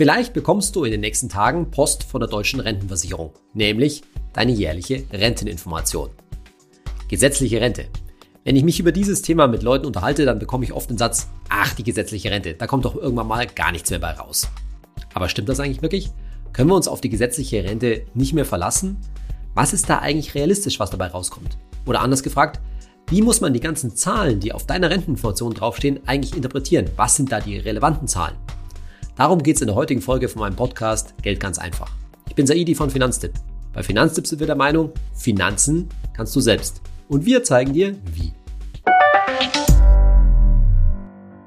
Vielleicht 0.00 0.32
bekommst 0.32 0.74
du 0.74 0.84
in 0.84 0.92
den 0.92 1.02
nächsten 1.02 1.28
Tagen 1.28 1.70
Post 1.70 2.04
von 2.04 2.20
der 2.20 2.30
deutschen 2.30 2.58
Rentenversicherung, 2.58 3.34
nämlich 3.52 4.00
deine 4.32 4.50
jährliche 4.50 5.04
Renteninformation. 5.12 6.08
Gesetzliche 7.08 7.60
Rente. 7.60 7.84
Wenn 8.42 8.56
ich 8.56 8.64
mich 8.64 8.80
über 8.80 8.92
dieses 8.92 9.20
Thema 9.20 9.46
mit 9.46 9.62
Leuten 9.62 9.84
unterhalte, 9.84 10.24
dann 10.24 10.38
bekomme 10.38 10.64
ich 10.64 10.72
oft 10.72 10.88
den 10.88 10.96
Satz, 10.96 11.28
ach, 11.50 11.74
die 11.74 11.82
gesetzliche 11.82 12.30
Rente, 12.30 12.54
da 12.54 12.66
kommt 12.66 12.86
doch 12.86 12.96
irgendwann 12.96 13.26
mal 13.26 13.46
gar 13.46 13.72
nichts 13.72 13.90
mehr 13.90 13.98
bei 13.98 14.12
raus. 14.12 14.48
Aber 15.12 15.28
stimmt 15.28 15.50
das 15.50 15.60
eigentlich 15.60 15.82
wirklich? 15.82 16.08
Können 16.54 16.70
wir 16.70 16.76
uns 16.76 16.88
auf 16.88 17.02
die 17.02 17.10
gesetzliche 17.10 17.62
Rente 17.62 18.06
nicht 18.14 18.32
mehr 18.32 18.46
verlassen? 18.46 18.96
Was 19.52 19.74
ist 19.74 19.90
da 19.90 19.98
eigentlich 19.98 20.34
realistisch, 20.34 20.80
was 20.80 20.88
dabei 20.88 21.08
rauskommt? 21.08 21.58
Oder 21.84 22.00
anders 22.00 22.22
gefragt, 22.22 22.58
wie 23.10 23.20
muss 23.20 23.42
man 23.42 23.52
die 23.52 23.60
ganzen 23.60 23.94
Zahlen, 23.94 24.40
die 24.40 24.54
auf 24.54 24.64
deiner 24.64 24.88
Renteninformation 24.88 25.52
draufstehen, 25.52 26.00
eigentlich 26.06 26.34
interpretieren? 26.34 26.88
Was 26.96 27.16
sind 27.16 27.30
da 27.30 27.40
die 27.40 27.58
relevanten 27.58 28.08
Zahlen? 28.08 28.36
Darum 29.16 29.42
geht 29.42 29.56
es 29.56 29.62
in 29.62 29.66
der 29.66 29.76
heutigen 29.76 30.00
Folge 30.00 30.28
von 30.28 30.40
meinem 30.40 30.56
Podcast 30.56 31.14
Geld 31.22 31.40
ganz 31.40 31.58
einfach. 31.58 31.90
Ich 32.28 32.34
bin 32.34 32.46
Saidi 32.46 32.74
von 32.74 32.90
Finanztipp. 32.90 33.32
Bei 33.72 33.82
Finanztipp 33.82 34.26
sind 34.26 34.40
wir 34.40 34.46
der 34.46 34.56
Meinung, 34.56 34.92
Finanzen 35.14 35.88
kannst 36.14 36.34
du 36.34 36.40
selbst. 36.40 36.80
Und 37.08 37.26
wir 37.26 37.42
zeigen 37.42 37.72
dir, 37.72 37.96
wie. 38.14 38.32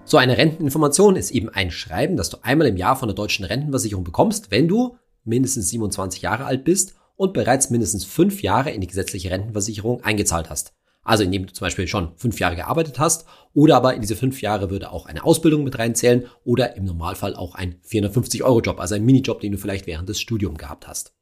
So 0.03 0.17
eine 0.17 0.37
Renteninformation 0.37 1.15
ist 1.15 1.31
eben 1.31 1.49
ein 1.49 1.71
Schreiben, 1.71 2.17
das 2.17 2.29
du 2.29 2.37
einmal 2.43 2.67
im 2.67 2.77
Jahr 2.77 2.95
von 2.95 3.07
der 3.07 3.15
deutschen 3.15 3.45
Rentenversicherung 3.45 4.03
bekommst, 4.03 4.51
wenn 4.51 4.67
du 4.67 4.97
mindestens 5.23 5.69
27 5.69 6.21
Jahre 6.21 6.45
alt 6.45 6.65
bist 6.65 6.95
und 7.15 7.33
bereits 7.33 7.69
mindestens 7.69 8.03
fünf 8.03 8.43
Jahre 8.43 8.71
in 8.71 8.81
die 8.81 8.87
gesetzliche 8.87 9.31
Rentenversicherung 9.31 10.03
eingezahlt 10.03 10.49
hast. 10.49 10.73
Also 11.03 11.23
indem 11.23 11.45
du 11.45 11.53
zum 11.53 11.65
Beispiel 11.65 11.87
schon 11.87 12.13
fünf 12.15 12.39
Jahre 12.39 12.55
gearbeitet 12.55 12.97
hast 12.97 13.25
oder 13.53 13.75
aber 13.75 13.93
in 13.93 14.01
diese 14.01 14.15
fünf 14.15 14.41
Jahre 14.41 14.69
würde 14.69 14.91
auch 14.91 15.05
eine 15.05 15.23
Ausbildung 15.23 15.63
mit 15.63 15.77
reinzählen 15.77 16.25
oder 16.45 16.75
im 16.75 16.85
Normalfall 16.85 17.35
auch 17.35 17.55
ein 17.55 17.75
450-Euro-Job, 17.87 18.79
also 18.79 18.95
ein 18.95 19.03
Minijob, 19.03 19.41
den 19.41 19.51
du 19.51 19.57
vielleicht 19.57 19.85
während 19.85 20.07
des 20.07 20.21
Studiums 20.21 20.57
gehabt 20.57 20.87
hast. 20.87 21.13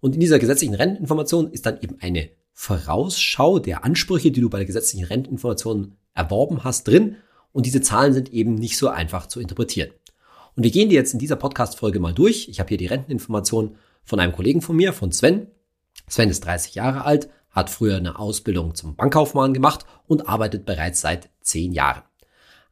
Und 0.00 0.14
in 0.14 0.20
dieser 0.20 0.38
gesetzlichen 0.38 0.74
Renteninformation 0.74 1.50
ist 1.50 1.66
dann 1.66 1.80
eben 1.80 1.96
eine 2.00 2.30
Vorausschau 2.52 3.58
der 3.58 3.84
Ansprüche, 3.84 4.30
die 4.30 4.40
du 4.40 4.50
bei 4.50 4.58
der 4.58 4.66
gesetzlichen 4.66 5.04
Renteninformation 5.04 5.96
erworben 6.14 6.64
hast, 6.64 6.88
drin. 6.88 7.16
Und 7.52 7.66
diese 7.66 7.80
Zahlen 7.80 8.12
sind 8.12 8.32
eben 8.32 8.54
nicht 8.54 8.76
so 8.76 8.88
einfach 8.88 9.26
zu 9.26 9.40
interpretieren. 9.40 9.90
Und 10.54 10.62
wir 10.62 10.70
gehen 10.70 10.88
dir 10.88 10.94
jetzt 10.94 11.12
in 11.12 11.18
dieser 11.18 11.36
Podcast-Folge 11.36 12.00
mal 12.00 12.14
durch. 12.14 12.48
Ich 12.48 12.60
habe 12.60 12.68
hier 12.68 12.78
die 12.78 12.86
Renteninformation 12.86 13.76
von 14.04 14.20
einem 14.20 14.32
Kollegen 14.32 14.62
von 14.62 14.74
mir, 14.74 14.92
von 14.92 15.12
Sven. 15.12 15.48
Sven 16.08 16.30
ist 16.30 16.44
30 16.44 16.74
Jahre 16.74 17.04
alt, 17.04 17.28
hat 17.56 17.70
früher 17.70 17.96
eine 17.96 18.18
Ausbildung 18.18 18.74
zum 18.74 18.94
Bankkaufmann 18.94 19.54
gemacht 19.54 19.86
und 20.06 20.28
arbeitet 20.28 20.66
bereits 20.66 21.00
seit 21.00 21.30
zehn 21.40 21.72
Jahren. 21.72 22.02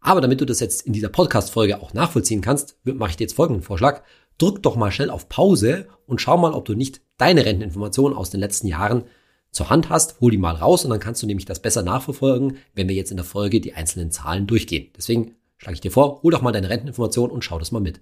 Aber 0.00 0.20
damit 0.20 0.42
du 0.42 0.44
das 0.44 0.60
jetzt 0.60 0.82
in 0.82 0.92
dieser 0.92 1.08
Podcast-Folge 1.08 1.80
auch 1.80 1.94
nachvollziehen 1.94 2.42
kannst, 2.42 2.76
mache 2.84 3.10
ich 3.10 3.16
dir 3.16 3.24
jetzt 3.24 3.34
folgenden 3.34 3.62
Vorschlag. 3.62 4.02
Drück 4.36 4.62
doch 4.62 4.76
mal 4.76 4.92
schnell 4.92 5.08
auf 5.08 5.30
Pause 5.30 5.88
und 6.06 6.20
schau 6.20 6.36
mal, 6.36 6.52
ob 6.52 6.66
du 6.66 6.74
nicht 6.74 7.00
deine 7.16 7.46
Renteninformationen 7.46 8.16
aus 8.16 8.28
den 8.28 8.40
letzten 8.40 8.66
Jahren 8.66 9.04
zur 9.50 9.70
Hand 9.70 9.88
hast, 9.88 10.20
hol 10.20 10.30
die 10.30 10.38
mal 10.38 10.54
raus 10.54 10.84
und 10.84 10.90
dann 10.90 11.00
kannst 11.00 11.22
du 11.22 11.26
nämlich 11.26 11.46
das 11.46 11.60
besser 11.60 11.82
nachverfolgen, 11.82 12.58
wenn 12.74 12.88
wir 12.88 12.94
jetzt 12.94 13.12
in 13.12 13.16
der 13.16 13.24
Folge 13.24 13.60
die 13.60 13.72
einzelnen 13.72 14.10
Zahlen 14.10 14.46
durchgehen. 14.46 14.90
Deswegen 14.96 15.36
schlage 15.56 15.74
ich 15.74 15.80
dir 15.80 15.92
vor, 15.92 16.20
hol 16.22 16.32
doch 16.32 16.42
mal 16.42 16.52
deine 16.52 16.68
Renteninformation 16.68 17.30
und 17.30 17.42
schau 17.42 17.58
das 17.58 17.72
mal 17.72 17.80
mit. 17.80 18.00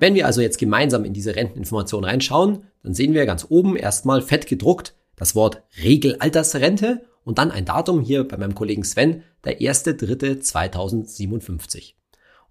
Wenn 0.00 0.14
wir 0.14 0.26
also 0.26 0.40
jetzt 0.40 0.58
gemeinsam 0.58 1.04
in 1.04 1.12
diese 1.12 1.36
Renteninformation 1.36 2.04
reinschauen, 2.04 2.64
dann 2.82 2.94
sehen 2.94 3.14
wir 3.14 3.26
ganz 3.26 3.46
oben 3.48 3.76
erstmal 3.76 4.22
fett 4.22 4.46
gedruckt 4.46 4.94
das 5.20 5.34
Wort 5.34 5.62
Regelaltersrente 5.82 7.02
und 7.24 7.36
dann 7.36 7.50
ein 7.50 7.66
Datum 7.66 8.00
hier 8.00 8.26
bei 8.26 8.38
meinem 8.38 8.54
Kollegen 8.54 8.82
Sven, 8.82 9.22
der 9.44 9.60
1.3.2057. 9.60 11.92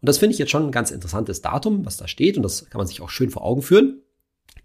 Und 0.01 0.07
das 0.07 0.19
finde 0.19 0.33
ich 0.33 0.39
jetzt 0.39 0.51
schon 0.51 0.67
ein 0.67 0.71
ganz 0.71 0.91
interessantes 0.91 1.41
Datum, 1.41 1.87
was 1.87 1.97
da 1.97 2.07
steht 2.07 2.37
und 2.37 2.43
das 2.43 2.69
kann 2.69 2.77
man 2.77 2.85
sich 2.85 3.01
auch 3.01 3.09
schön 3.09 3.31
vor 3.31 3.43
Augen 3.43 3.63
führen. 3.63 4.03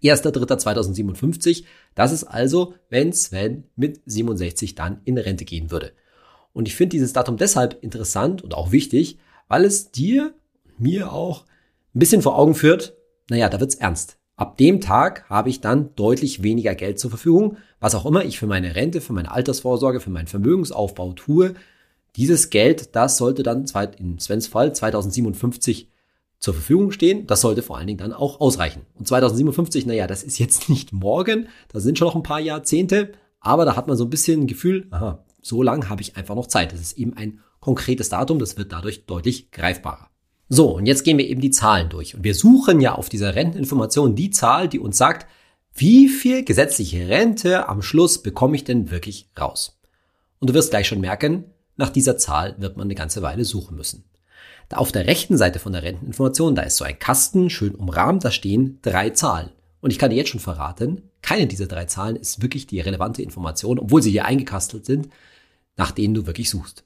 1.3.2057, 0.03 1.63
das 1.95 2.11
ist 2.11 2.25
also, 2.25 2.75
wenn 2.89 3.11
Sven 3.11 3.63
mit 3.75 4.01
67 4.05 4.75
dann 4.75 5.01
in 5.03 5.17
Rente 5.17 5.45
gehen 5.45 5.71
würde. 5.71 5.93
Und 6.53 6.67
ich 6.67 6.75
finde 6.75 6.91
dieses 6.91 7.13
Datum 7.13 7.37
deshalb 7.37 7.81
interessant 7.81 8.43
und 8.43 8.53
auch 8.53 8.71
wichtig, 8.71 9.17
weil 9.47 9.65
es 9.65 9.89
dir, 9.89 10.35
mir 10.77 11.11
auch 11.11 11.45
ein 11.95 11.99
bisschen 11.99 12.21
vor 12.21 12.37
Augen 12.37 12.55
führt, 12.55 12.95
naja, 13.29 13.49
da 13.49 13.59
wird's 13.59 13.75
ernst. 13.75 14.17
Ab 14.35 14.57
dem 14.57 14.81
Tag 14.81 15.29
habe 15.29 15.49
ich 15.49 15.61
dann 15.61 15.95
deutlich 15.95 16.43
weniger 16.43 16.75
Geld 16.75 16.99
zur 16.99 17.09
Verfügung, 17.09 17.57
was 17.79 17.95
auch 17.95 18.05
immer 18.05 18.25
ich 18.25 18.37
für 18.37 18.47
meine 18.47 18.75
Rente, 18.75 18.99
für 18.99 19.13
meine 19.13 19.31
Altersvorsorge, 19.31 20.01
für 20.01 20.09
meinen 20.09 20.27
Vermögensaufbau 20.27 21.13
tue. 21.13 21.53
Dieses 22.17 22.49
Geld, 22.49 22.95
das 22.95 23.17
sollte 23.17 23.43
dann 23.43 23.65
in 23.97 24.19
Svens 24.19 24.47
Fall 24.47 24.75
2057 24.75 25.89
zur 26.39 26.53
Verfügung 26.53 26.91
stehen. 26.91 27.27
Das 27.27 27.41
sollte 27.41 27.61
vor 27.61 27.77
allen 27.77 27.87
Dingen 27.87 27.99
dann 27.99 28.11
auch 28.11 28.41
ausreichen. 28.41 28.81
Und 28.95 29.07
2057, 29.07 29.85
naja, 29.85 30.05
das 30.05 30.23
ist 30.23 30.37
jetzt 30.37 30.69
nicht 30.69 30.91
morgen, 30.91 31.47
da 31.71 31.79
sind 31.79 31.97
schon 31.97 32.09
noch 32.09 32.15
ein 32.15 32.23
paar 32.23 32.41
Jahrzehnte, 32.41 33.13
aber 33.39 33.63
da 33.63 33.77
hat 33.77 33.87
man 33.87 33.95
so 33.95 34.03
ein 34.03 34.09
bisschen 34.09 34.41
ein 34.41 34.47
Gefühl, 34.47 34.87
aha, 34.91 35.23
so 35.41 35.63
lang 35.63 35.89
habe 35.89 36.01
ich 36.01 36.17
einfach 36.17 36.35
noch 36.35 36.47
Zeit. 36.47 36.73
Das 36.73 36.81
ist 36.81 36.97
eben 36.97 37.15
ein 37.15 37.39
konkretes 37.61 38.09
Datum, 38.09 38.39
das 38.39 38.57
wird 38.57 38.73
dadurch 38.73 39.05
deutlich 39.05 39.51
greifbarer. 39.51 40.09
So, 40.47 40.75
und 40.75 40.85
jetzt 40.85 41.03
gehen 41.03 41.17
wir 41.17 41.27
eben 41.27 41.41
die 41.41 41.51
Zahlen 41.51 41.89
durch. 41.89 42.15
Und 42.15 42.23
wir 42.23 42.35
suchen 42.35 42.79
ja 42.79 42.93
auf 42.93 43.09
dieser 43.09 43.35
Renteninformation 43.35 44.15
die 44.15 44.29
Zahl, 44.29 44.67
die 44.67 44.79
uns 44.79 44.97
sagt, 44.97 45.27
wie 45.73 46.07
viel 46.07 46.43
gesetzliche 46.43 47.09
Rente 47.09 47.67
am 47.67 47.81
Schluss 47.81 48.21
bekomme 48.21 48.55
ich 48.55 48.63
denn 48.63 48.91
wirklich 48.91 49.29
raus? 49.39 49.79
Und 50.39 50.49
du 50.49 50.53
wirst 50.53 50.69
gleich 50.69 50.87
schon 50.87 51.01
merken, 51.01 51.45
nach 51.75 51.89
dieser 51.89 52.17
Zahl 52.17 52.55
wird 52.59 52.77
man 52.77 52.85
eine 52.85 52.95
ganze 52.95 53.21
Weile 53.21 53.43
suchen 53.43 53.75
müssen. 53.75 54.05
Da 54.69 54.77
auf 54.77 54.91
der 54.91 55.07
rechten 55.07 55.37
Seite 55.37 55.59
von 55.59 55.73
der 55.73 55.83
Renteninformation, 55.83 56.55
da 56.55 56.61
ist 56.61 56.77
so 56.77 56.85
ein 56.85 56.97
Kasten, 56.97 57.49
schön 57.49 57.75
umrahmt, 57.75 58.23
da 58.23 58.31
stehen 58.31 58.79
drei 58.81 59.09
Zahlen. 59.09 59.49
Und 59.81 59.91
ich 59.91 59.99
kann 59.99 60.09
dir 60.09 60.15
jetzt 60.15 60.29
schon 60.29 60.39
verraten, 60.39 61.09
keine 61.21 61.47
dieser 61.47 61.67
drei 61.67 61.85
Zahlen 61.85 62.15
ist 62.15 62.41
wirklich 62.41 62.65
die 62.67 62.79
relevante 62.79 63.21
Information, 63.21 63.77
obwohl 63.79 64.01
sie 64.01 64.11
hier 64.11 64.25
eingekastelt 64.25 64.85
sind, 64.85 65.09
nach 65.75 65.91
denen 65.91 66.13
du 66.13 66.25
wirklich 66.25 66.49
suchst. 66.49 66.85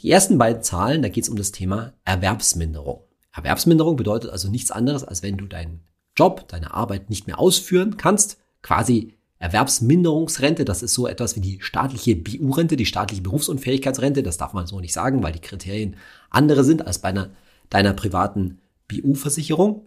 Die 0.00 0.10
ersten 0.10 0.36
beiden 0.36 0.62
Zahlen, 0.62 1.02
da 1.02 1.08
geht 1.08 1.24
es 1.24 1.30
um 1.30 1.36
das 1.36 1.52
Thema 1.52 1.94
Erwerbsminderung. 2.04 3.02
Erwerbsminderung 3.32 3.96
bedeutet 3.96 4.30
also 4.30 4.48
nichts 4.48 4.70
anderes, 4.70 5.04
als 5.04 5.22
wenn 5.22 5.36
du 5.36 5.46
deinen 5.46 5.80
Job, 6.16 6.48
deine 6.48 6.74
Arbeit 6.74 7.10
nicht 7.10 7.26
mehr 7.26 7.38
ausführen 7.38 7.96
kannst, 7.96 8.38
quasi 8.62 9.14
Erwerbsminderungsrente, 9.38 10.64
das 10.64 10.82
ist 10.82 10.94
so 10.94 11.06
etwas 11.06 11.36
wie 11.36 11.40
die 11.40 11.60
staatliche 11.60 12.16
BU-Rente, 12.16 12.76
die 12.76 12.86
staatliche 12.86 13.22
Berufsunfähigkeitsrente, 13.22 14.22
das 14.22 14.38
darf 14.38 14.54
man 14.54 14.66
so 14.66 14.80
nicht 14.80 14.94
sagen, 14.94 15.22
weil 15.22 15.32
die 15.32 15.40
Kriterien 15.40 15.96
andere 16.30 16.64
sind 16.64 16.86
als 16.86 16.98
bei 16.98 17.10
einer, 17.10 17.30
deiner 17.68 17.92
privaten 17.92 18.60
BU-Versicherung. 18.88 19.86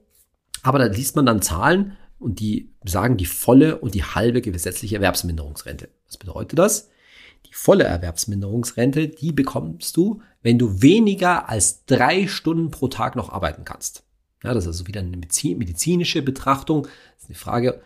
Aber 0.62 0.78
da 0.78 0.86
liest 0.86 1.16
man 1.16 1.26
dann 1.26 1.42
Zahlen 1.42 1.98
und 2.20 2.40
die 2.40 2.74
sagen 2.86 3.18
die 3.18 3.26
volle 3.26 3.78
und 3.80 3.96
die 3.96 4.04
halbe 4.04 4.42
gesetzliche 4.42 4.96
Erwerbsminderungsrente. 4.96 5.90
Was 6.06 6.18
bedeutet 6.18 6.60
das? 6.60 6.90
Die 7.50 7.54
volle 7.54 7.84
Erwerbsminderungsrente, 7.84 9.08
die 9.08 9.32
bekommst 9.32 9.98
du, 9.98 10.22
wenn 10.42 10.60
du 10.60 10.82
weniger 10.82 11.50
als 11.50 11.86
drei 11.86 12.28
Stunden 12.28 12.72
pro 12.72 12.88
Tag 12.88 13.16
noch 13.16 13.30
arbeiten 13.30 13.66
kannst. 13.66 14.04
Ja, 14.44 14.54
das 14.54 14.64
ist 14.64 14.68
also 14.68 14.88
wieder 14.88 15.02
eine 15.02 15.18
medizinische 15.18 16.22
Betrachtung. 16.22 16.84
Das 16.84 17.24
ist 17.24 17.30
die 17.30 17.34
Frage, 17.34 17.82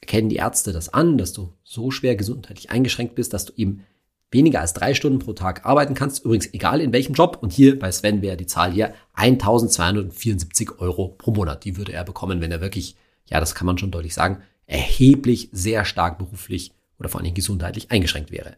erkennen 0.00 0.28
die 0.28 0.36
Ärzte 0.36 0.72
das 0.72 0.92
an, 0.92 1.18
dass 1.18 1.32
du 1.32 1.52
so 1.64 1.90
schwer 1.90 2.14
gesundheitlich 2.14 2.70
eingeschränkt 2.70 3.14
bist, 3.14 3.32
dass 3.32 3.46
du 3.46 3.54
eben 3.56 3.84
weniger 4.30 4.60
als 4.60 4.74
drei 4.74 4.94
Stunden 4.94 5.18
pro 5.18 5.32
Tag 5.32 5.64
arbeiten 5.64 5.94
kannst. 5.94 6.24
Übrigens 6.24 6.52
egal 6.52 6.80
in 6.80 6.92
welchem 6.92 7.14
Job. 7.14 7.38
Und 7.40 7.52
hier 7.52 7.78
bei 7.78 7.90
Sven 7.90 8.20
wäre 8.20 8.36
die 8.36 8.46
Zahl 8.46 8.72
hier 8.72 8.92
1274 9.14 10.78
Euro 10.78 11.08
pro 11.08 11.30
Monat. 11.30 11.64
Die 11.64 11.76
würde 11.76 11.92
er 11.92 12.04
bekommen, 12.04 12.40
wenn 12.40 12.52
er 12.52 12.60
wirklich, 12.60 12.96
ja, 13.26 13.40
das 13.40 13.54
kann 13.54 13.66
man 13.66 13.78
schon 13.78 13.90
deutlich 13.90 14.14
sagen, 14.14 14.42
erheblich 14.66 15.48
sehr 15.52 15.84
stark 15.84 16.18
beruflich 16.18 16.72
oder 16.98 17.08
vor 17.08 17.20
allem 17.20 17.34
gesundheitlich 17.34 17.90
eingeschränkt 17.90 18.30
wäre. 18.30 18.56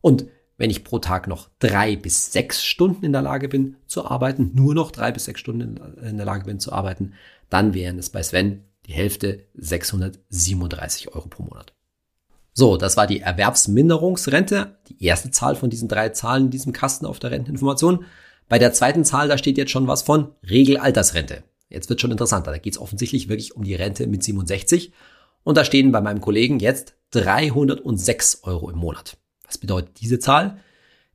Und 0.00 0.26
wenn 0.56 0.70
ich 0.70 0.84
pro 0.84 0.98
Tag 0.98 1.26
noch 1.26 1.48
drei 1.58 1.96
bis 1.96 2.32
sechs 2.32 2.62
Stunden 2.62 3.04
in 3.04 3.12
der 3.12 3.22
Lage 3.22 3.48
bin 3.48 3.76
zu 3.86 4.04
arbeiten, 4.04 4.50
nur 4.54 4.74
noch 4.74 4.90
drei 4.90 5.10
bis 5.10 5.24
sechs 5.24 5.40
Stunden 5.40 5.78
in 6.02 6.16
der 6.16 6.26
Lage 6.26 6.44
bin 6.44 6.60
zu 6.60 6.72
arbeiten, 6.72 7.14
dann 7.48 7.72
wären 7.72 7.98
es 7.98 8.10
bei 8.10 8.22
Sven 8.22 8.64
die 8.86 8.92
Hälfte 8.92 9.46
637 9.54 11.14
Euro 11.14 11.28
pro 11.28 11.44
Monat. 11.44 11.72
So, 12.52 12.76
das 12.76 12.96
war 12.96 13.06
die 13.06 13.20
Erwerbsminderungsrente, 13.20 14.76
die 14.88 15.02
erste 15.04 15.30
Zahl 15.30 15.56
von 15.56 15.70
diesen 15.70 15.88
drei 15.88 16.10
Zahlen 16.10 16.46
in 16.46 16.50
diesem 16.50 16.72
Kasten 16.72 17.06
auf 17.06 17.18
der 17.18 17.30
Renteninformation. 17.30 18.04
Bei 18.48 18.58
der 18.58 18.72
zweiten 18.72 19.04
Zahl, 19.04 19.28
da 19.28 19.38
steht 19.38 19.56
jetzt 19.56 19.70
schon 19.70 19.86
was 19.86 20.02
von 20.02 20.34
Regelaltersrente. 20.42 21.44
Jetzt 21.68 21.88
wird 21.88 22.00
schon 22.00 22.10
interessanter. 22.10 22.50
Da 22.50 22.58
geht 22.58 22.74
es 22.74 22.80
offensichtlich 22.80 23.28
wirklich 23.28 23.54
um 23.54 23.62
die 23.62 23.76
Rente 23.76 24.06
mit 24.08 24.24
67. 24.24 24.92
Und 25.44 25.56
da 25.56 25.64
stehen 25.64 25.92
bei 25.92 26.00
meinem 26.00 26.20
Kollegen 26.20 26.58
jetzt 26.58 26.96
306 27.12 28.40
Euro 28.42 28.68
im 28.68 28.78
Monat. 28.78 29.16
Was 29.50 29.58
bedeutet 29.58 30.00
diese 30.00 30.20
Zahl? 30.20 30.60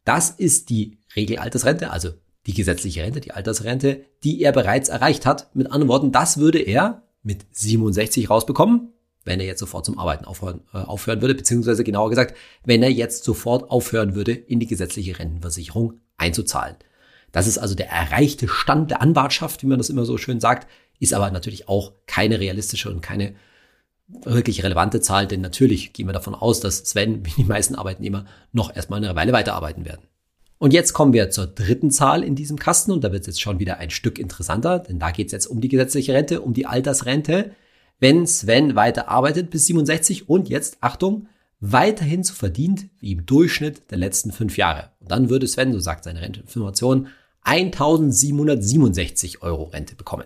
Das 0.04 0.30
ist 0.30 0.70
die 0.70 0.98
Regelaltersrente, 1.16 1.90
also 1.90 2.10
die 2.46 2.54
gesetzliche 2.54 3.02
Rente, 3.02 3.22
die 3.22 3.32
Altersrente, 3.32 4.04
die 4.26 4.42
er 4.42 4.52
bereits 4.52 4.90
erreicht 4.90 5.26
hat. 5.26 5.56
Mit 5.56 5.68
anderen 5.68 5.88
Worten, 5.88 6.12
das 6.12 6.38
würde 6.38 6.60
er 6.60 7.04
mit 7.24 7.46
67 7.52 8.30
rausbekommen, 8.30 8.90
wenn 9.24 9.40
er 9.40 9.46
jetzt 9.46 9.62
sofort 9.62 9.86
zum 9.86 9.98
Arbeiten 9.98 10.26
aufhören, 10.26 10.62
äh, 10.74 10.80
aufhören 10.80 11.22
würde, 11.22 11.34
beziehungsweise 11.34 11.86
genauer 11.86 12.10
gesagt, 12.10 12.36
wenn 12.66 12.84
er 12.84 12.92
jetzt 12.92 13.24
sofort 13.24 13.72
aufhören 13.72 14.16
würde, 14.16 14.34
in 14.34 14.60
die 14.60 14.68
gesetzliche 14.68 15.18
Rentenversicherung 15.18 16.02
einzuzahlen. 16.18 16.76
Das 17.32 17.48
ist 17.48 17.58
also 17.58 17.74
der 17.74 17.90
erreichte 17.90 18.50
Stand 18.50 18.92
der 18.92 19.02
Anwartschaft, 19.02 19.64
wie 19.64 19.68
man 19.68 19.78
das 19.78 19.90
immer 19.90 20.06
so 20.06 20.18
schön 20.18 20.42
sagt, 20.42 20.68
ist 21.00 21.14
aber 21.14 21.32
natürlich 21.32 21.70
auch 21.70 21.94
keine 22.06 22.42
realistische 22.42 22.92
und 22.92 23.02
keine 23.02 23.34
wirklich 24.08 24.64
relevante 24.64 25.02
Zahl, 25.02 25.28
denn 25.28 25.42
natürlich 25.42 25.94
gehen 25.94 26.08
wir 26.08 26.14
davon 26.14 26.36
aus, 26.36 26.60
dass 26.60 26.78
Sven, 26.78 27.26
wie 27.26 27.32
die 27.32 27.44
meisten 27.44 27.76
Arbeitnehmer, 27.76 28.26
noch 28.52 28.76
erstmal 28.76 29.04
eine 29.04 29.16
Weile 29.16 29.34
weiterarbeiten 29.34 29.86
werden. 29.86 30.08
Und 30.58 30.74
jetzt 30.74 30.94
kommen 30.94 31.14
wir 31.14 31.32
zur 31.32 31.48
dritten 31.48 31.92
Zahl 31.92 32.24
in 32.24 32.36
diesem 32.36 32.58
Kasten 32.58 32.92
und 32.92 33.04
da 33.04 33.12
wird 33.12 33.22
es 33.22 33.28
jetzt 33.28 33.42
schon 33.42 33.60
wieder 33.60 33.78
ein 33.78 33.90
Stück 33.90 34.18
interessanter, 34.18 34.80
denn 34.80 35.00
da 35.00 35.12
geht 35.12 35.28
es 35.28 35.34
jetzt 35.34 35.48
um 35.48 35.60
die 35.60 35.68
gesetzliche 35.68 36.14
Rente, 36.14 36.42
um 36.42 36.54
die 36.54 36.66
Altersrente. 36.66 37.52
Wenn 38.00 38.26
Sven 38.26 38.76
weiter 38.76 39.10
arbeitet 39.10 39.50
bis 39.50 39.66
67 39.66 40.30
und 40.30 40.50
jetzt, 40.50 40.78
Achtung, 40.82 41.28
weiterhin 41.60 42.24
so 42.24 42.34
verdient 42.34 42.88
wie 43.00 43.14
im 43.14 43.26
Durchschnitt 43.26 43.92
der 43.92 43.98
letzten 43.98 44.32
fünf 44.32 44.58
Jahre. 44.58 44.92
Und 45.00 45.12
dann 45.12 45.30
würde 45.30 45.48
Sven, 45.48 45.74
so 45.74 45.80
sagt 45.80 46.04
seine 46.04 46.22
Renteinformation, 46.22 47.08
1767 47.42 49.42
Euro 49.42 49.66
Rente 49.66 49.96
bekommen. 49.96 50.26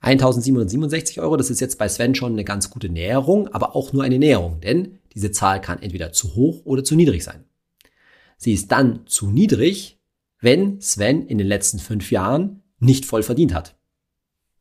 1767 0.00 1.20
Euro, 1.20 1.36
das 1.36 1.50
ist 1.50 1.60
jetzt 1.60 1.78
bei 1.78 1.88
Sven 1.88 2.14
schon 2.14 2.32
eine 2.32 2.44
ganz 2.44 2.70
gute 2.70 2.88
Näherung, 2.88 3.48
aber 3.48 3.74
auch 3.74 3.92
nur 3.92 4.04
eine 4.04 4.18
Näherung, 4.18 4.60
denn 4.60 4.98
diese 5.14 5.32
Zahl 5.32 5.60
kann 5.60 5.82
entweder 5.82 6.12
zu 6.12 6.34
hoch 6.34 6.62
oder 6.64 6.84
zu 6.84 6.94
niedrig 6.94 7.24
sein. 7.24 7.44
Sie 8.36 8.52
ist 8.52 8.70
dann 8.70 9.06
zu 9.06 9.30
niedrig, 9.30 9.98
wenn 10.40 10.80
Sven 10.80 11.26
in 11.26 11.38
den 11.38 11.46
letzten 11.46 11.78
fünf 11.78 12.10
Jahren 12.10 12.62
nicht 12.78 13.06
voll 13.06 13.22
verdient 13.22 13.54
hat. 13.54 13.76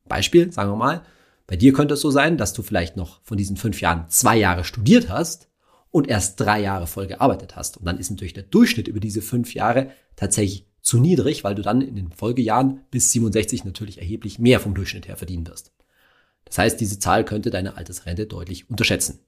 Beispiel, 0.08 0.52
sagen 0.52 0.72
wir 0.72 0.78
mal, 0.78 1.04
bei 1.48 1.58
dir 1.58 1.74
könnte 1.74 1.94
es 1.96 2.02
so 2.02 2.10
sein, 2.10 2.38
dass 2.38 2.54
du 2.54 2.64
vielleicht 2.64 2.96
noch 2.96 3.22
von 3.24 3.38
diesen 3.38 3.58
fünf 3.58 3.82
Jahren 3.82 4.06
zwei 4.10 4.38
Jahre 4.38 4.64
studiert 4.64 5.10
hast 5.10 5.50
und 5.92 6.08
erst 6.08 6.40
drei 6.40 6.62
Jahre 6.62 6.88
voll 6.88 7.08
gearbeitet 7.08 7.56
hast. 7.56 7.78
Und 7.78 7.86
dann 7.86 8.00
ist 8.00 8.10
natürlich 8.10 8.34
der 8.34 8.44
Durchschnitt 8.44 8.88
über 8.88 9.00
diese 9.00 9.22
fünf 9.22 9.54
Jahre 9.54 9.92
tatsächlich 10.16 10.68
zu 10.86 11.00
niedrig, 11.00 11.44
weil 11.44 11.56
du 11.56 11.64
dann 11.64 11.82
in 11.82 11.96
den 11.96 12.12
Folgejahren 12.12 12.82
bis 12.92 13.12
67 13.12 13.66
natürlich 13.66 13.98
erheblich 13.98 14.38
mehr 14.38 14.60
vom 14.60 14.76
Durchschnitt 14.76 15.08
her 15.08 15.18
verdienen 15.18 15.48
wirst. 15.48 15.72
Das 16.46 16.60
heißt, 16.60 16.80
diese 16.80 17.00
Zahl 17.00 17.26
könnte 17.26 17.50
deine 17.50 17.76
Altersrente 17.76 18.28
deutlich 18.28 18.70
unterschätzen. 18.70 19.20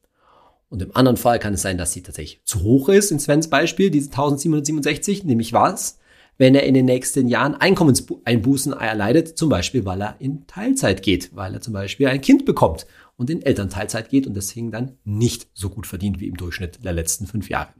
Und 0.70 0.84
im 0.84 0.96
anderen 0.96 1.18
Fall 1.18 1.40
kann 1.40 1.56
es 1.56 1.64
sein, 1.64 1.80
dass 1.80 1.94
sie 1.94 2.04
tatsächlich 2.04 2.42
zu 2.46 2.62
hoch 2.62 2.90
ist, 2.90 3.12
in 3.12 3.20
Svens 3.20 3.50
Beispiel, 3.50 3.90
diese 3.90 4.10
1767, 4.10 5.24
nämlich 5.24 5.52
was? 5.52 5.98
Wenn 6.38 6.54
er 6.54 6.64
in 6.64 6.76
den 6.76 6.86
nächsten 6.86 7.28
Jahren 7.28 7.56
Einkommenseinbußen 7.56 8.74
erleidet, 8.74 9.40
zum 9.40 9.50
Beispiel, 9.50 9.84
weil 9.86 10.02
er 10.02 10.18
in 10.20 10.46
Teilzeit 10.46 11.02
geht, 11.02 11.36
weil 11.36 11.56
er 11.56 11.62
zum 11.62 11.74
Beispiel 11.74 12.06
ein 12.08 12.22
Kind 12.22 12.46
bekommt 12.46 12.86
und 13.16 13.32
in 13.32 13.42
Elternteilzeit 13.42 14.10
geht 14.10 14.28
und 14.28 14.36
deswegen 14.36 14.70
dann 14.70 14.98
nicht 15.04 15.48
so 15.56 15.72
gut 15.72 15.88
verdient 15.88 16.20
wie 16.20 16.28
im 16.28 16.38
Durchschnitt 16.38 16.86
der 16.86 16.94
letzten 16.94 17.26
fünf 17.26 17.50
Jahre. 17.50 17.74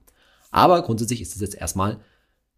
Aber 0.50 0.82
grundsätzlich 0.82 1.22
ist 1.22 1.36
es 1.36 1.42
jetzt 1.42 1.56
erstmal 1.56 2.00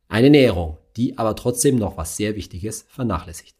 eine 0.07 0.30
Näherung, 0.30 0.77
die 0.99 1.17
aber 1.17 1.35
trotzdem 1.35 1.77
noch 1.77 1.95
was 1.95 2.17
sehr 2.17 2.35
Wichtiges 2.35 2.85
vernachlässigt. 2.89 3.55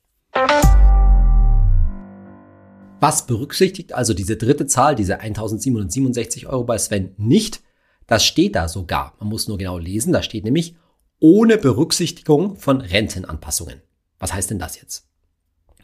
Was 3.00 3.26
berücksichtigt 3.26 3.94
also 3.94 4.14
diese 4.14 4.36
dritte 4.36 4.68
Zahl, 4.68 4.96
diese 4.96 5.22
1767 5.22 6.48
Euro 6.48 6.66
bei 6.66 6.78
Sven 6.78 7.14
nicht? 7.16 7.62
Das 8.08 8.26
steht 8.26 8.56
da 8.56 8.68
sogar. 8.68 9.14
Man 9.20 9.30
muss 9.30 9.48
nur 9.48 9.58
genau 9.58 9.78
lesen. 9.78 10.12
Da 10.12 10.22
steht 10.22 10.44
nämlich 10.44 10.76
ohne 11.20 11.58
Berücksichtigung 11.58 12.58
von 12.58 12.82
Rentenanpassungen. 12.82 13.82
Was 14.20 14.34
heißt 14.34 14.50
denn 14.50 14.60
das 14.60 14.76
jetzt? 14.82 15.08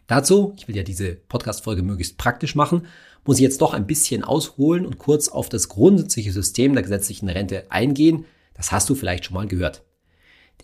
Dazu, 0.07 0.53
ich 0.57 0.67
will 0.67 0.75
ja 0.75 0.83
diese 0.83 1.15
Podcast-Folge 1.15 1.83
möglichst 1.83 2.17
praktisch 2.17 2.55
machen, 2.55 2.85
muss 3.23 3.37
ich 3.37 3.43
jetzt 3.43 3.61
doch 3.61 3.73
ein 3.73 3.87
bisschen 3.87 4.23
ausholen 4.23 4.85
und 4.85 4.97
kurz 4.97 5.29
auf 5.29 5.47
das 5.47 5.69
grundsätzliche 5.69 6.33
System 6.33 6.73
der 6.73 6.83
gesetzlichen 6.83 7.29
Rente 7.29 7.71
eingehen. 7.71 8.25
Das 8.55 8.73
hast 8.73 8.89
du 8.89 8.95
vielleicht 8.95 9.25
schon 9.25 9.35
mal 9.35 9.47
gehört. 9.47 9.84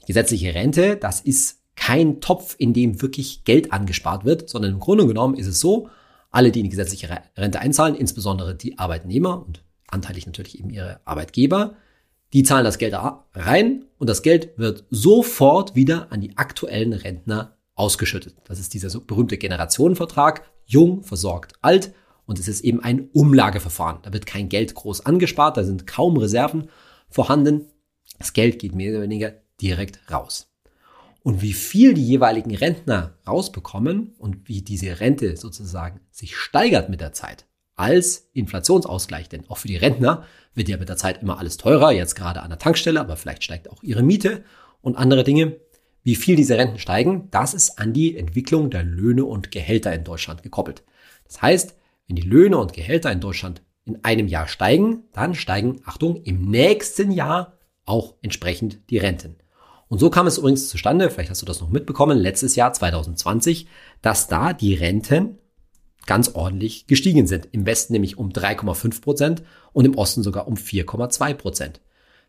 Die 0.01 0.07
gesetzliche 0.07 0.53
Rente, 0.53 0.97
das 0.97 1.21
ist 1.21 1.61
kein 1.75 2.21
Topf, 2.21 2.55
in 2.57 2.73
dem 2.73 3.01
wirklich 3.01 3.43
Geld 3.43 3.73
angespart 3.73 4.25
wird, 4.25 4.49
sondern 4.49 4.73
im 4.73 4.79
Grunde 4.79 5.07
genommen 5.07 5.35
ist 5.35 5.47
es 5.47 5.59
so, 5.59 5.89
alle, 6.29 6.51
die 6.51 6.59
in 6.59 6.65
die 6.65 6.69
gesetzliche 6.69 7.09
Rente 7.37 7.59
einzahlen, 7.59 7.95
insbesondere 7.95 8.55
die 8.55 8.77
Arbeitnehmer 8.77 9.45
und 9.45 9.63
anteilig 9.87 10.25
natürlich 10.25 10.59
eben 10.59 10.69
ihre 10.69 11.01
Arbeitgeber, 11.05 11.75
die 12.33 12.43
zahlen 12.43 12.63
das 12.63 12.77
Geld 12.77 12.95
rein 13.33 13.85
und 13.97 14.09
das 14.09 14.21
Geld 14.21 14.57
wird 14.57 14.85
sofort 14.89 15.75
wieder 15.75 16.11
an 16.11 16.21
die 16.21 16.37
aktuellen 16.37 16.93
Rentner 16.93 17.57
ausgeschüttet. 17.75 18.35
Das 18.45 18.59
ist 18.59 18.73
dieser 18.73 18.89
so 18.89 19.01
berühmte 19.01 19.37
Generationenvertrag, 19.37 20.49
jung 20.65 21.03
versorgt 21.03 21.53
alt 21.61 21.93
und 22.25 22.39
es 22.39 22.47
ist 22.47 22.61
eben 22.61 22.79
ein 22.81 23.09
Umlageverfahren. 23.11 23.99
Da 24.03 24.13
wird 24.13 24.25
kein 24.25 24.47
Geld 24.47 24.73
groß 24.75 25.05
angespart, 25.05 25.57
da 25.57 25.63
sind 25.63 25.87
kaum 25.87 26.15
Reserven 26.15 26.69
vorhanden. 27.09 27.65
Das 28.17 28.31
Geld 28.31 28.59
geht 28.59 28.75
mehr 28.75 28.91
oder 28.91 29.01
weniger 29.01 29.33
direkt 29.61 29.99
raus 30.11 30.51
und 31.23 31.41
wie 31.41 31.53
viel 31.53 31.93
die 31.93 32.05
jeweiligen 32.05 32.55
Rentner 32.55 33.13
rausbekommen 33.27 34.13
und 34.17 34.47
wie 34.47 34.61
diese 34.61 34.99
Rente 34.99 35.37
sozusagen 35.37 35.99
sich 36.09 36.35
steigert 36.35 36.89
mit 36.89 37.01
der 37.01 37.13
Zeit 37.13 37.45
als 37.75 38.29
Inflationsausgleich. 38.33 39.29
Denn 39.29 39.49
auch 39.49 39.57
für 39.57 39.67
die 39.67 39.77
Rentner 39.77 40.25
wird 40.53 40.69
ja 40.69 40.77
mit 40.77 40.89
der 40.89 40.97
Zeit 40.97 41.21
immer 41.21 41.39
alles 41.39 41.57
teurer, 41.57 41.91
jetzt 41.91 42.15
gerade 42.15 42.41
an 42.41 42.49
der 42.49 42.59
Tankstelle, 42.59 42.99
aber 42.99 43.17
vielleicht 43.17 43.43
steigt 43.43 43.69
auch 43.69 43.83
ihre 43.83 44.03
Miete 44.03 44.43
und 44.81 44.97
andere 44.97 45.23
Dinge. 45.23 45.57
Wie 46.03 46.15
viel 46.15 46.35
diese 46.35 46.57
Renten 46.57 46.79
steigen, 46.79 47.27
das 47.29 47.53
ist 47.53 47.77
an 47.77 47.93
die 47.93 48.17
Entwicklung 48.17 48.71
der 48.71 48.83
Löhne 48.83 49.25
und 49.25 49.51
Gehälter 49.51 49.93
in 49.93 50.03
Deutschland 50.03 50.41
gekoppelt. 50.41 50.83
Das 51.25 51.41
heißt, 51.43 51.75
wenn 52.07 52.15
die 52.15 52.23
Löhne 52.23 52.57
und 52.57 52.73
Gehälter 52.73 53.11
in 53.11 53.19
Deutschland 53.19 53.61
in 53.85 54.03
einem 54.03 54.27
Jahr 54.27 54.47
steigen, 54.47 55.03
dann 55.13 55.35
steigen, 55.35 55.81
Achtung, 55.85 56.23
im 56.23 56.49
nächsten 56.49 57.11
Jahr 57.11 57.57
auch 57.85 58.15
entsprechend 58.21 58.79
die 58.89 58.97
Renten. 58.97 59.35
Und 59.91 59.99
so 59.99 60.09
kam 60.09 60.25
es 60.25 60.37
übrigens 60.37 60.69
zustande, 60.69 61.09
vielleicht 61.09 61.31
hast 61.31 61.41
du 61.41 61.45
das 61.45 61.59
noch 61.59 61.69
mitbekommen, 61.69 62.17
letztes 62.17 62.55
Jahr 62.55 62.71
2020, 62.71 63.67
dass 64.01 64.29
da 64.29 64.53
die 64.53 64.73
Renten 64.73 65.37
ganz 66.05 66.29
ordentlich 66.33 66.87
gestiegen 66.87 67.27
sind. 67.27 67.49
Im 67.51 67.65
Westen 67.65 67.91
nämlich 67.91 68.17
um 68.17 68.29
3,5 68.29 69.01
Prozent 69.01 69.43
und 69.73 69.83
im 69.83 69.95
Osten 69.95 70.23
sogar 70.23 70.47
um 70.47 70.53
4,2 70.53 71.33
Prozent. 71.33 71.81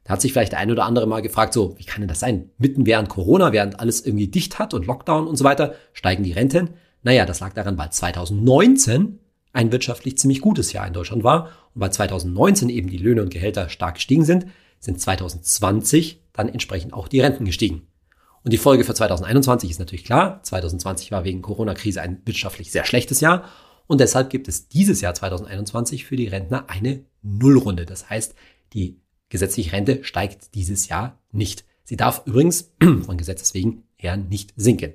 Da 0.02 0.14
hat 0.14 0.20
sich 0.20 0.32
vielleicht 0.32 0.50
der 0.50 0.58
ein 0.58 0.72
oder 0.72 0.86
andere 0.86 1.06
mal 1.06 1.22
gefragt, 1.22 1.52
so, 1.52 1.78
wie 1.78 1.84
kann 1.84 2.00
denn 2.00 2.08
das 2.08 2.18
sein? 2.18 2.50
Mitten 2.58 2.84
während 2.84 3.08
Corona, 3.08 3.52
während 3.52 3.78
alles 3.78 4.04
irgendwie 4.04 4.26
dicht 4.26 4.58
hat 4.58 4.74
und 4.74 4.86
Lockdown 4.86 5.28
und 5.28 5.36
so 5.36 5.44
weiter, 5.44 5.76
steigen 5.92 6.24
die 6.24 6.32
Renten. 6.32 6.70
Naja, 7.04 7.26
das 7.26 7.38
lag 7.38 7.52
daran, 7.52 7.78
weil 7.78 7.92
2019 7.92 9.20
ein 9.52 9.70
wirtschaftlich 9.70 10.18
ziemlich 10.18 10.40
gutes 10.40 10.72
Jahr 10.72 10.88
in 10.88 10.94
Deutschland 10.94 11.22
war 11.22 11.50
und 11.76 11.80
weil 11.80 11.92
2019 11.92 12.70
eben 12.70 12.90
die 12.90 12.98
Löhne 12.98 13.22
und 13.22 13.32
Gehälter 13.32 13.68
stark 13.68 13.94
gestiegen 13.94 14.24
sind, 14.24 14.46
sind 14.80 15.00
2020 15.00 16.21
dann 16.32 16.48
entsprechend 16.48 16.92
auch 16.92 17.08
die 17.08 17.20
Renten 17.20 17.44
gestiegen. 17.44 17.86
Und 18.44 18.52
die 18.52 18.58
Folge 18.58 18.84
für 18.84 18.94
2021 18.94 19.70
ist 19.70 19.78
natürlich 19.78 20.04
klar. 20.04 20.42
2020 20.42 21.12
war 21.12 21.24
wegen 21.24 21.42
Corona-Krise 21.42 22.02
ein 22.02 22.22
wirtschaftlich 22.24 22.72
sehr 22.72 22.84
schlechtes 22.84 23.20
Jahr. 23.20 23.44
Und 23.86 24.00
deshalb 24.00 24.30
gibt 24.30 24.48
es 24.48 24.68
dieses 24.68 25.00
Jahr 25.00 25.14
2021 25.14 26.04
für 26.04 26.16
die 26.16 26.28
Rentner 26.28 26.68
eine 26.68 27.04
Nullrunde. 27.22 27.86
Das 27.86 28.10
heißt, 28.10 28.34
die 28.72 29.00
gesetzliche 29.28 29.72
Rente 29.72 30.02
steigt 30.02 30.54
dieses 30.54 30.88
Jahr 30.88 31.18
nicht. 31.30 31.64
Sie 31.84 31.96
darf 31.96 32.22
übrigens 32.26 32.72
von 33.04 33.16
Gesetzes 33.16 33.54
wegen 33.54 33.84
eher 33.96 34.16
nicht 34.16 34.52
sinken. 34.56 34.94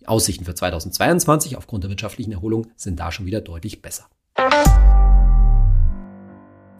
Die 0.00 0.08
Aussichten 0.08 0.44
für 0.44 0.54
2022 0.54 1.56
aufgrund 1.56 1.84
der 1.84 1.90
wirtschaftlichen 1.90 2.32
Erholung 2.32 2.68
sind 2.76 2.98
da 2.98 3.12
schon 3.12 3.26
wieder 3.26 3.40
deutlich 3.40 3.82
besser. 3.82 4.08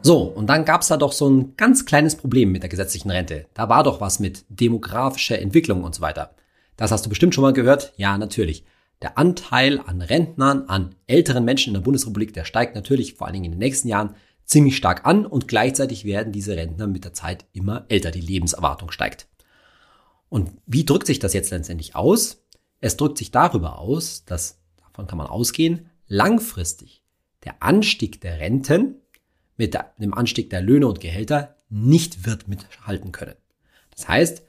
So, 0.02 0.22
und 0.22 0.46
dann 0.46 0.64
gab's 0.64 0.88
da 0.88 0.96
doch 0.96 1.12
so 1.12 1.28
ein 1.28 1.56
ganz 1.56 1.84
kleines 1.84 2.16
Problem 2.16 2.52
mit 2.52 2.62
der 2.62 2.70
gesetzlichen 2.70 3.10
Rente. 3.10 3.46
Da 3.52 3.68
war 3.68 3.84
doch 3.84 4.00
was 4.00 4.18
mit 4.18 4.44
demografischer 4.48 5.38
Entwicklung 5.38 5.84
und 5.84 5.94
so 5.94 6.00
weiter. 6.00 6.34
Das 6.76 6.90
hast 6.90 7.04
du 7.04 7.10
bestimmt 7.10 7.34
schon 7.34 7.42
mal 7.42 7.52
gehört. 7.52 7.92
Ja, 7.96 8.16
natürlich. 8.16 8.64
Der 9.02 9.18
Anteil 9.18 9.80
an 9.80 10.00
Rentnern, 10.00 10.64
an 10.68 10.94
älteren 11.06 11.44
Menschen 11.44 11.70
in 11.70 11.74
der 11.74 11.82
Bundesrepublik, 11.82 12.32
der 12.32 12.46
steigt 12.46 12.74
natürlich 12.74 13.14
vor 13.14 13.26
allen 13.26 13.34
Dingen 13.34 13.46
in 13.46 13.52
den 13.52 13.58
nächsten 13.58 13.88
Jahren 13.88 14.14
ziemlich 14.46 14.76
stark 14.76 15.04
an 15.04 15.26
und 15.26 15.48
gleichzeitig 15.48 16.06
werden 16.06 16.32
diese 16.32 16.56
Rentner 16.56 16.86
mit 16.86 17.04
der 17.04 17.12
Zeit 17.12 17.44
immer 17.52 17.84
älter. 17.88 18.10
Die 18.10 18.20
Lebenserwartung 18.20 18.90
steigt. 18.90 19.26
Und 20.30 20.50
wie 20.66 20.86
drückt 20.86 21.06
sich 21.06 21.18
das 21.18 21.34
jetzt 21.34 21.50
letztendlich 21.50 21.94
aus? 21.94 22.42
Es 22.80 22.96
drückt 22.96 23.18
sich 23.18 23.30
darüber 23.30 23.78
aus, 23.78 24.24
dass, 24.24 24.58
davon 24.78 25.06
kann 25.06 25.18
man 25.18 25.26
ausgehen, 25.26 25.90
langfristig 26.06 27.02
der 27.44 27.62
Anstieg 27.62 28.20
der 28.20 28.38
Renten 28.38 28.96
mit 29.60 29.78
dem 29.98 30.14
Anstieg 30.14 30.48
der 30.48 30.62
Löhne 30.62 30.86
und 30.86 31.00
Gehälter 31.00 31.54
nicht 31.68 32.24
wird 32.24 32.48
mithalten 32.48 33.12
können. 33.12 33.36
Das 33.94 34.08
heißt, 34.08 34.42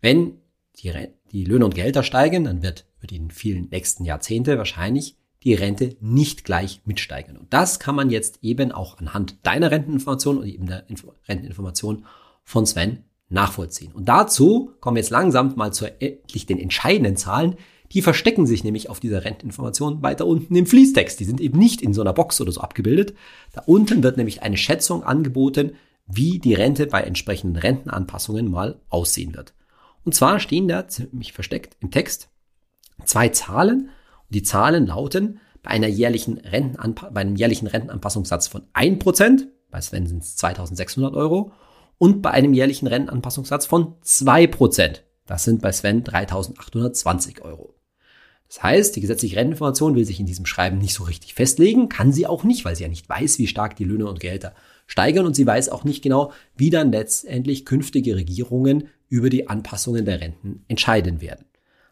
wenn 0.00 0.38
die, 0.76 0.92
die 1.32 1.44
Löhne 1.44 1.64
und 1.64 1.74
Gehälter 1.74 2.04
steigen, 2.04 2.44
dann 2.44 2.62
wird 2.62 2.86
über 2.98 3.08
die 3.08 3.20
vielen 3.30 3.68
nächsten 3.70 4.04
Jahrzehnte 4.04 4.58
wahrscheinlich 4.58 5.16
die 5.42 5.54
Rente 5.54 5.96
nicht 6.00 6.44
gleich 6.44 6.80
mitsteigen. 6.84 7.36
Und 7.36 7.52
das 7.52 7.80
kann 7.80 7.96
man 7.96 8.08
jetzt 8.08 8.38
eben 8.42 8.70
auch 8.70 8.98
anhand 8.98 9.44
deiner 9.44 9.72
Renteninformation 9.72 10.38
und 10.38 10.46
eben 10.46 10.66
der 10.66 10.88
Info 10.88 11.12
Renteninformation 11.26 12.06
von 12.44 12.64
Sven 12.64 13.02
nachvollziehen. 13.28 13.90
Und 13.90 14.04
dazu 14.08 14.74
kommen 14.78 14.94
wir 14.94 15.02
jetzt 15.02 15.10
langsam 15.10 15.56
mal 15.56 15.72
zu 15.72 15.86
endlich 16.00 16.46
den 16.46 16.60
entscheidenden 16.60 17.16
Zahlen, 17.16 17.56
die 17.92 18.02
verstecken 18.02 18.46
sich 18.46 18.64
nämlich 18.64 18.88
auf 18.88 19.00
dieser 19.00 19.24
Renteninformation 19.24 20.02
weiter 20.02 20.26
unten 20.26 20.56
im 20.56 20.66
Fließtext. 20.66 21.20
Die 21.20 21.24
sind 21.24 21.40
eben 21.40 21.58
nicht 21.58 21.82
in 21.82 21.92
so 21.92 22.00
einer 22.00 22.12
Box 22.12 22.40
oder 22.40 22.52
so 22.52 22.60
abgebildet. 22.60 23.14
Da 23.52 23.62
unten 23.66 24.02
wird 24.02 24.16
nämlich 24.16 24.42
eine 24.42 24.56
Schätzung 24.56 25.02
angeboten, 25.04 25.72
wie 26.06 26.38
die 26.38 26.54
Rente 26.54 26.86
bei 26.86 27.02
entsprechenden 27.02 27.56
Rentenanpassungen 27.56 28.50
mal 28.50 28.80
aussehen 28.88 29.34
wird. 29.34 29.54
Und 30.04 30.14
zwar 30.14 30.40
stehen 30.40 30.68
da 30.68 30.88
ziemlich 30.88 31.32
versteckt 31.32 31.76
im 31.80 31.90
Text 31.90 32.30
zwei 33.04 33.28
Zahlen. 33.28 33.90
Und 34.28 34.34
die 34.34 34.42
Zahlen 34.42 34.86
lauten 34.86 35.40
bei, 35.62 35.70
einer 35.70 35.88
jährlichen 35.88 36.40
bei 36.42 37.20
einem 37.20 37.36
jährlichen 37.36 37.66
Rentenanpassungssatz 37.66 38.48
von 38.48 38.62
1%, 38.74 39.46
bei 39.70 39.80
Sven 39.80 40.06
sind 40.06 40.22
es 40.22 40.36
2600 40.36 41.14
Euro, 41.14 41.52
und 41.98 42.20
bei 42.20 42.30
einem 42.30 42.52
jährlichen 42.52 42.88
Rentenanpassungssatz 42.88 43.66
von 43.66 43.94
2%, 44.02 45.00
das 45.26 45.44
sind 45.44 45.62
bei 45.62 45.70
Sven 45.70 46.02
3820 46.02 47.42
Euro. 47.42 47.74
Das 48.52 48.62
heißt, 48.62 48.96
die 48.96 49.00
gesetzliche 49.00 49.36
Renteninformation 49.36 49.94
will 49.94 50.04
sich 50.04 50.20
in 50.20 50.26
diesem 50.26 50.44
Schreiben 50.44 50.76
nicht 50.76 50.92
so 50.92 51.04
richtig 51.04 51.32
festlegen, 51.32 51.88
kann 51.88 52.12
sie 52.12 52.26
auch 52.26 52.44
nicht, 52.44 52.66
weil 52.66 52.76
sie 52.76 52.82
ja 52.82 52.88
nicht 52.90 53.08
weiß, 53.08 53.38
wie 53.38 53.46
stark 53.46 53.76
die 53.76 53.84
Löhne 53.84 54.06
und 54.06 54.20
Gehälter 54.20 54.54
steigern 54.86 55.24
und 55.24 55.34
sie 55.34 55.46
weiß 55.46 55.70
auch 55.70 55.84
nicht 55.84 56.02
genau, 56.02 56.32
wie 56.54 56.68
dann 56.68 56.92
letztendlich 56.92 57.64
künftige 57.64 58.14
Regierungen 58.14 58.88
über 59.08 59.30
die 59.30 59.48
Anpassungen 59.48 60.04
der 60.04 60.20
Renten 60.20 60.66
entscheiden 60.68 61.22
werden. 61.22 61.46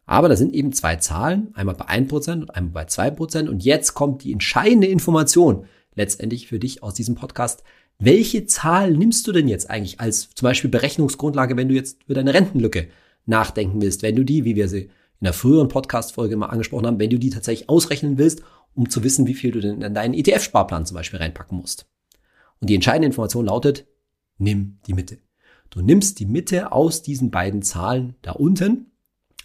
Aber 0.05 0.29
da 0.29 0.37
sind 0.37 0.53
eben 0.53 0.75
zwei 0.75 0.97
Zahlen, 0.97 1.49
einmal 1.55 1.77
bei 1.77 1.87
1% 1.87 2.43
und 2.43 2.55
einmal 2.55 2.73
bei 2.73 2.85
2%. 2.85 3.49
Und 3.49 3.65
jetzt 3.65 3.95
kommt 3.95 4.23
die 4.23 4.33
entscheidende 4.33 4.89
Information 4.89 5.65
letztendlich 5.95 6.47
für 6.47 6.59
dich 6.59 6.83
aus 6.83 6.93
diesem 6.93 7.15
Podcast. 7.15 7.63
Welche 7.99 8.45
Zahl 8.45 8.91
nimmst 8.91 9.27
du 9.27 9.33
denn 9.33 9.49
jetzt 9.49 9.71
eigentlich 9.71 9.99
als 9.99 10.29
zum 10.35 10.45
Beispiel 10.45 10.69
Berechnungsgrundlage, 10.69 11.57
wenn 11.57 11.71
du 11.71 11.75
jetzt 11.75 12.03
über 12.05 12.15
deine 12.15 12.35
Rentenlücke 12.35 12.89
nachdenken 13.25 13.81
willst, 13.81 14.03
wenn 14.03 14.17
du 14.17 14.25
die, 14.25 14.45
wie 14.45 14.57
wir 14.57 14.69
sie 14.69 14.91
in 15.21 15.27
der 15.27 15.35
früheren 15.35 15.69
Podcast-Folge 15.69 16.37
mal 16.37 16.47
angesprochen 16.47 16.87
haben, 16.87 16.99
wenn 16.99 17.11
du 17.11 17.19
die 17.19 17.31
tatsächlich 17.31 17.69
ausrechnen 17.69 18.17
willst, 18.17 18.43
um 18.75 18.89
zu 18.89 19.05
wissen, 19.05 19.27
wie 19.27 19.35
viel 19.35 19.51
du 19.51 19.61
denn 19.61 19.83
in 19.83 19.95
deinen 19.95 20.15
ETF-Sparplan 20.15 20.87
zum 20.87 20.97
Beispiel 20.97 21.19
reinpacken 21.19 21.59
musst. 21.59 21.87
Und 22.61 22.71
die 22.71 22.75
entscheidende 22.75 23.07
Information 23.07 23.47
lautet, 23.47 23.87
nimm 24.39 24.79
die 24.87 24.95
Mitte. 24.95 25.19
Du 25.69 25.83
nimmst 25.83 26.19
die 26.19 26.27
Mitte 26.27 26.73
aus 26.73 27.03
diesen 27.03 27.31
beiden 27.31 27.63
Zahlen 27.63 28.15
da 28.23 28.33
unten, 28.33 28.93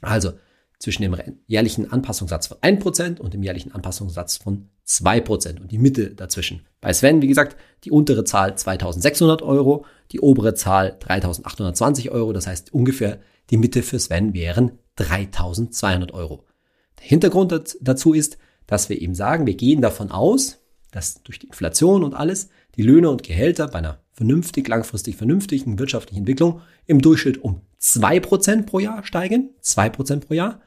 also 0.02 0.34
zwischen 0.80 1.04
dem 1.04 1.16
jährlichen 1.48 1.92
Anpassungssatz 1.92 2.48
von 2.48 2.58
1% 2.58 3.20
und 3.20 3.34
dem 3.34 3.44
jährlichen 3.44 3.74
Anpassungssatz 3.74 4.38
von 4.38 4.70
2% 4.88 5.60
und 5.60 5.72
die 5.72 5.78
Mitte 5.78 6.12
dazwischen. 6.12 6.66
Bei 6.80 6.94
Sven, 6.94 7.22
wie 7.22 7.28
gesagt, 7.28 7.58
die 7.84 7.92
untere 7.92 8.24
Zahl 8.24 8.58
2600 8.58 9.42
Euro, 9.42 9.86
die 10.12 10.20
obere 10.20 10.54
Zahl 10.54 10.98
3820 11.00 12.12
Euro, 12.12 12.34
das 12.34 12.48
heißt 12.48 12.74
ungefähr 12.74 13.20
die 13.50 13.58
Mitte 13.58 13.84
für 13.84 14.00
Sven 14.00 14.34
wären 14.34 14.80
3200 14.96 16.14
Euro. 16.14 16.46
Der 17.00 17.08
Hintergrund 17.08 17.78
dazu 17.82 18.14
ist, 18.14 18.38
dass 18.68 18.90
wir 18.90 19.02
eben 19.02 19.16
sagen, 19.16 19.46
wir 19.46 19.56
gehen 19.56 19.82
davon 19.82 20.12
aus, 20.12 20.60
dass 20.92 21.22
durch 21.24 21.40
die 21.40 21.48
Inflation 21.48 22.04
und 22.04 22.14
alles 22.14 22.50
die 22.76 22.84
Löhne 22.84 23.10
und 23.10 23.24
Gehälter 23.24 23.68
bei 23.68 23.80
einer 23.80 24.00
vernünftig, 24.14 24.68
langfristig 24.68 25.18
vernünftigen 25.18 25.78
wirtschaftlichen 25.78 26.20
Entwicklung 26.20 26.62
im 26.86 27.02
Durchschnitt 27.02 27.44
um 27.44 27.62
2% 27.82 28.66
pro 28.66 28.80
Jahr 28.80 29.04
steigen, 29.04 29.50
2% 29.62 30.22
pro 30.22 30.34
Jahr. 30.34 30.62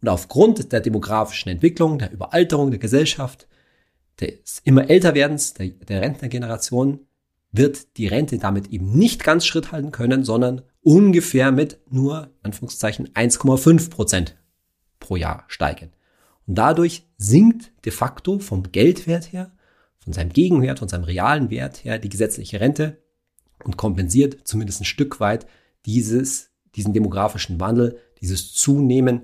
Und 0.00 0.08
aufgrund 0.08 0.72
der 0.72 0.80
demografischen 0.80 1.50
Entwicklung, 1.50 1.98
der 1.98 2.12
Überalterung 2.12 2.70
der 2.70 2.80
Gesellschaft, 2.80 3.46
des 4.20 4.60
immer 4.64 4.88
Älterwerdens 4.88 5.54
der, 5.54 5.68
der 5.68 6.02
Rentnergeneration, 6.02 7.00
wird 7.52 7.96
die 7.96 8.06
Rente 8.06 8.38
damit 8.38 8.68
eben 8.68 8.96
nicht 8.96 9.22
ganz 9.22 9.46
Schritt 9.46 9.70
halten 9.70 9.92
können, 9.92 10.24
sondern 10.24 10.62
ungefähr 10.84 11.50
mit 11.50 11.80
nur, 11.90 12.30
Anführungszeichen, 12.42 13.08
1,5 13.08 13.90
Prozent 13.90 14.36
pro 15.00 15.16
Jahr 15.16 15.44
steigen. 15.48 15.90
Und 16.46 16.56
dadurch 16.56 17.06
sinkt 17.16 17.72
de 17.84 17.92
facto 17.92 18.38
vom 18.38 18.70
Geldwert 18.70 19.32
her, 19.32 19.50
von 19.98 20.12
seinem 20.12 20.32
Gegenwert, 20.32 20.78
von 20.78 20.88
seinem 20.88 21.04
realen 21.04 21.50
Wert 21.50 21.84
her 21.84 21.98
die 21.98 22.10
gesetzliche 22.10 22.60
Rente 22.60 23.02
und 23.64 23.76
kompensiert 23.76 24.46
zumindest 24.46 24.82
ein 24.82 24.84
Stück 24.84 25.20
weit 25.20 25.46
dieses, 25.86 26.50
diesen 26.76 26.92
demografischen 26.92 27.58
Wandel, 27.58 27.98
dieses 28.20 28.52
Zunehmen 28.52 29.22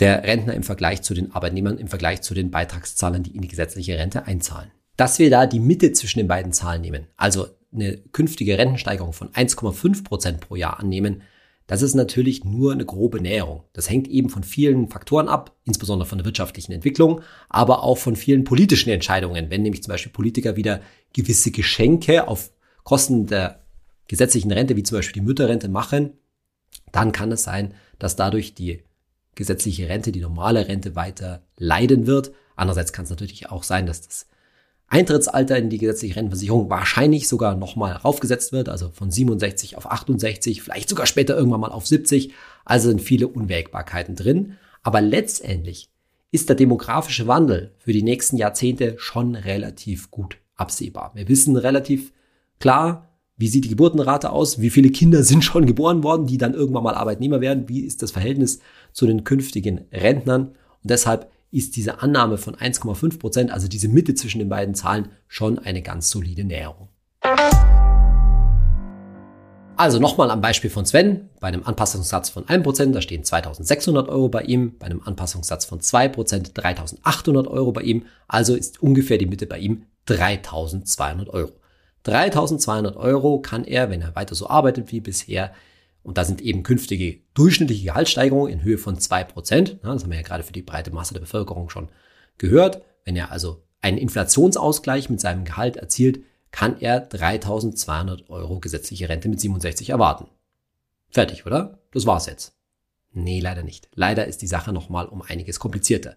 der 0.00 0.24
Rentner 0.24 0.54
im 0.54 0.64
Vergleich 0.64 1.02
zu 1.02 1.14
den 1.14 1.32
Arbeitnehmern, 1.32 1.78
im 1.78 1.88
Vergleich 1.88 2.22
zu 2.22 2.34
den 2.34 2.50
Beitragszahlern, 2.50 3.22
die 3.22 3.34
in 3.34 3.42
die 3.42 3.48
gesetzliche 3.48 3.96
Rente 3.96 4.26
einzahlen 4.26 4.70
dass 4.96 5.18
wir 5.18 5.30
da 5.30 5.46
die 5.46 5.60
Mitte 5.60 5.92
zwischen 5.92 6.18
den 6.18 6.28
beiden 6.28 6.52
Zahlen 6.52 6.80
nehmen, 6.80 7.06
also 7.16 7.48
eine 7.76 7.98
künftige 8.12 8.58
Rentensteigerung 8.58 9.12
von 9.12 9.30
1,5 9.30 10.04
Prozent 10.04 10.40
pro 10.40 10.56
Jahr 10.56 10.80
annehmen, 10.80 11.22
das 11.66 11.82
ist 11.82 11.94
natürlich 11.94 12.44
nur 12.44 12.72
eine 12.72 12.84
grobe 12.84 13.20
Näherung. 13.20 13.64
Das 13.72 13.90
hängt 13.90 14.06
eben 14.06 14.30
von 14.30 14.44
vielen 14.44 14.88
Faktoren 14.88 15.28
ab, 15.28 15.56
insbesondere 15.64 16.08
von 16.08 16.18
der 16.18 16.24
wirtschaftlichen 16.24 16.72
Entwicklung, 16.72 17.22
aber 17.48 17.82
auch 17.82 17.98
von 17.98 18.14
vielen 18.14 18.44
politischen 18.44 18.90
Entscheidungen. 18.90 19.50
Wenn 19.50 19.62
nämlich 19.62 19.82
zum 19.82 19.90
Beispiel 19.90 20.12
Politiker 20.12 20.54
wieder 20.54 20.80
gewisse 21.12 21.50
Geschenke 21.50 22.28
auf 22.28 22.52
Kosten 22.84 23.26
der 23.26 23.64
gesetzlichen 24.06 24.52
Rente, 24.52 24.76
wie 24.76 24.84
zum 24.84 24.98
Beispiel 24.98 25.20
die 25.20 25.26
Mütterrente, 25.26 25.68
machen, 25.68 26.12
dann 26.92 27.10
kann 27.10 27.32
es 27.32 27.42
sein, 27.42 27.74
dass 27.98 28.14
dadurch 28.14 28.54
die 28.54 28.84
gesetzliche 29.34 29.88
Rente, 29.88 30.12
die 30.12 30.20
normale 30.20 30.68
Rente 30.68 30.94
weiter 30.94 31.42
leiden 31.56 32.06
wird. 32.06 32.32
Andererseits 32.54 32.92
kann 32.92 33.04
es 33.04 33.10
natürlich 33.10 33.50
auch 33.50 33.64
sein, 33.64 33.86
dass 33.86 34.02
das 34.02 34.26
Eintrittsalter 34.88 35.56
in 35.56 35.68
die 35.68 35.78
gesetzliche 35.78 36.16
Rentenversicherung 36.16 36.70
wahrscheinlich 36.70 37.26
sogar 37.28 37.56
nochmal 37.56 37.92
raufgesetzt 37.92 38.52
wird, 38.52 38.68
also 38.68 38.90
von 38.90 39.10
67 39.10 39.76
auf 39.76 39.90
68, 39.90 40.62
vielleicht 40.62 40.88
sogar 40.88 41.06
später 41.06 41.36
irgendwann 41.36 41.60
mal 41.60 41.72
auf 41.72 41.86
70. 41.86 42.32
Also 42.64 42.88
sind 42.88 43.02
viele 43.02 43.28
Unwägbarkeiten 43.28 44.14
drin. 44.14 44.54
Aber 44.82 45.00
letztendlich 45.00 45.90
ist 46.30 46.48
der 46.48 46.56
demografische 46.56 47.26
Wandel 47.26 47.74
für 47.78 47.92
die 47.92 48.02
nächsten 48.02 48.36
Jahrzehnte 48.36 48.94
schon 48.98 49.34
relativ 49.34 50.10
gut 50.10 50.38
absehbar. 50.54 51.12
Wir 51.14 51.28
wissen 51.28 51.56
relativ 51.56 52.12
klar, 52.60 53.08
wie 53.36 53.48
sieht 53.48 53.64
die 53.64 53.70
Geburtenrate 53.70 54.30
aus, 54.30 54.60
wie 54.60 54.70
viele 54.70 54.90
Kinder 54.90 55.22
sind 55.22 55.44
schon 55.44 55.66
geboren 55.66 56.02
worden, 56.02 56.26
die 56.26 56.38
dann 56.38 56.54
irgendwann 56.54 56.84
mal 56.84 56.94
Arbeitnehmer 56.94 57.40
werden, 57.40 57.68
wie 57.68 57.80
ist 57.80 58.02
das 58.02 58.12
Verhältnis 58.12 58.60
zu 58.92 59.06
den 59.06 59.24
künftigen 59.24 59.86
Rentnern. 59.92 60.48
Und 60.82 60.90
deshalb 60.90 61.30
ist 61.56 61.76
diese 61.76 62.02
Annahme 62.02 62.36
von 62.36 62.54
1,5 62.54 63.18
Prozent, 63.18 63.50
also 63.50 63.66
diese 63.66 63.88
Mitte 63.88 64.14
zwischen 64.14 64.38
den 64.40 64.48
beiden 64.48 64.74
Zahlen, 64.74 65.08
schon 65.26 65.58
eine 65.58 65.80
ganz 65.80 66.10
solide 66.10 66.44
Näherung. 66.44 66.88
Also 69.78 69.98
nochmal 69.98 70.30
am 70.30 70.40
Beispiel 70.40 70.70
von 70.70 70.86
Sven. 70.86 71.28
Bei 71.38 71.48
einem 71.48 71.62
Anpassungssatz 71.64 72.30
von 72.30 72.44
1%, 72.44 72.92
da 72.92 73.02
stehen 73.02 73.24
2600 73.24 74.08
Euro 74.08 74.28
bei 74.28 74.42
ihm. 74.42 74.78
Bei 74.78 74.86
einem 74.86 75.02
Anpassungssatz 75.02 75.66
von 75.66 75.80
2% 75.80 76.54
3800 76.54 77.46
Euro 77.46 77.72
bei 77.72 77.82
ihm. 77.82 78.04
Also 78.26 78.54
ist 78.54 78.82
ungefähr 78.82 79.18
die 79.18 79.26
Mitte 79.26 79.46
bei 79.46 79.58
ihm 79.58 79.84
3200 80.06 81.28
Euro. 81.28 81.52
3200 82.04 82.96
Euro 82.96 83.40
kann 83.40 83.64
er, 83.64 83.90
wenn 83.90 84.00
er 84.00 84.14
weiter 84.14 84.34
so 84.34 84.48
arbeitet 84.48 84.92
wie 84.92 85.00
bisher, 85.00 85.52
und 86.06 86.18
da 86.18 86.24
sind 86.24 86.40
eben 86.40 86.62
künftige 86.62 87.18
durchschnittliche 87.34 87.86
Gehaltssteigerungen 87.86 88.52
in 88.52 88.62
Höhe 88.62 88.78
von 88.78 88.96
zwei 89.00 89.24
Prozent. 89.24 89.80
Das 89.82 90.04
haben 90.04 90.10
wir 90.10 90.16
ja 90.16 90.22
gerade 90.22 90.44
für 90.44 90.52
die 90.52 90.62
breite 90.62 90.92
Masse 90.92 91.14
der 91.14 91.20
Bevölkerung 91.20 91.68
schon 91.68 91.88
gehört. 92.38 92.80
Wenn 93.04 93.16
er 93.16 93.32
also 93.32 93.64
einen 93.80 93.98
Inflationsausgleich 93.98 95.10
mit 95.10 95.20
seinem 95.20 95.44
Gehalt 95.44 95.76
erzielt, 95.76 96.20
kann 96.52 96.80
er 96.80 97.00
3200 97.00 98.30
Euro 98.30 98.60
gesetzliche 98.60 99.08
Rente 99.08 99.28
mit 99.28 99.40
67 99.40 99.90
erwarten. 99.90 100.28
Fertig, 101.10 101.44
oder? 101.44 101.80
Das 101.92 102.06
war's 102.06 102.26
jetzt. 102.26 102.56
Nee, 103.10 103.40
leider 103.40 103.64
nicht. 103.64 103.88
Leider 103.92 104.28
ist 104.28 104.42
die 104.42 104.46
Sache 104.46 104.72
nochmal 104.72 105.06
um 105.06 105.22
einiges 105.22 105.58
komplizierter. 105.58 106.14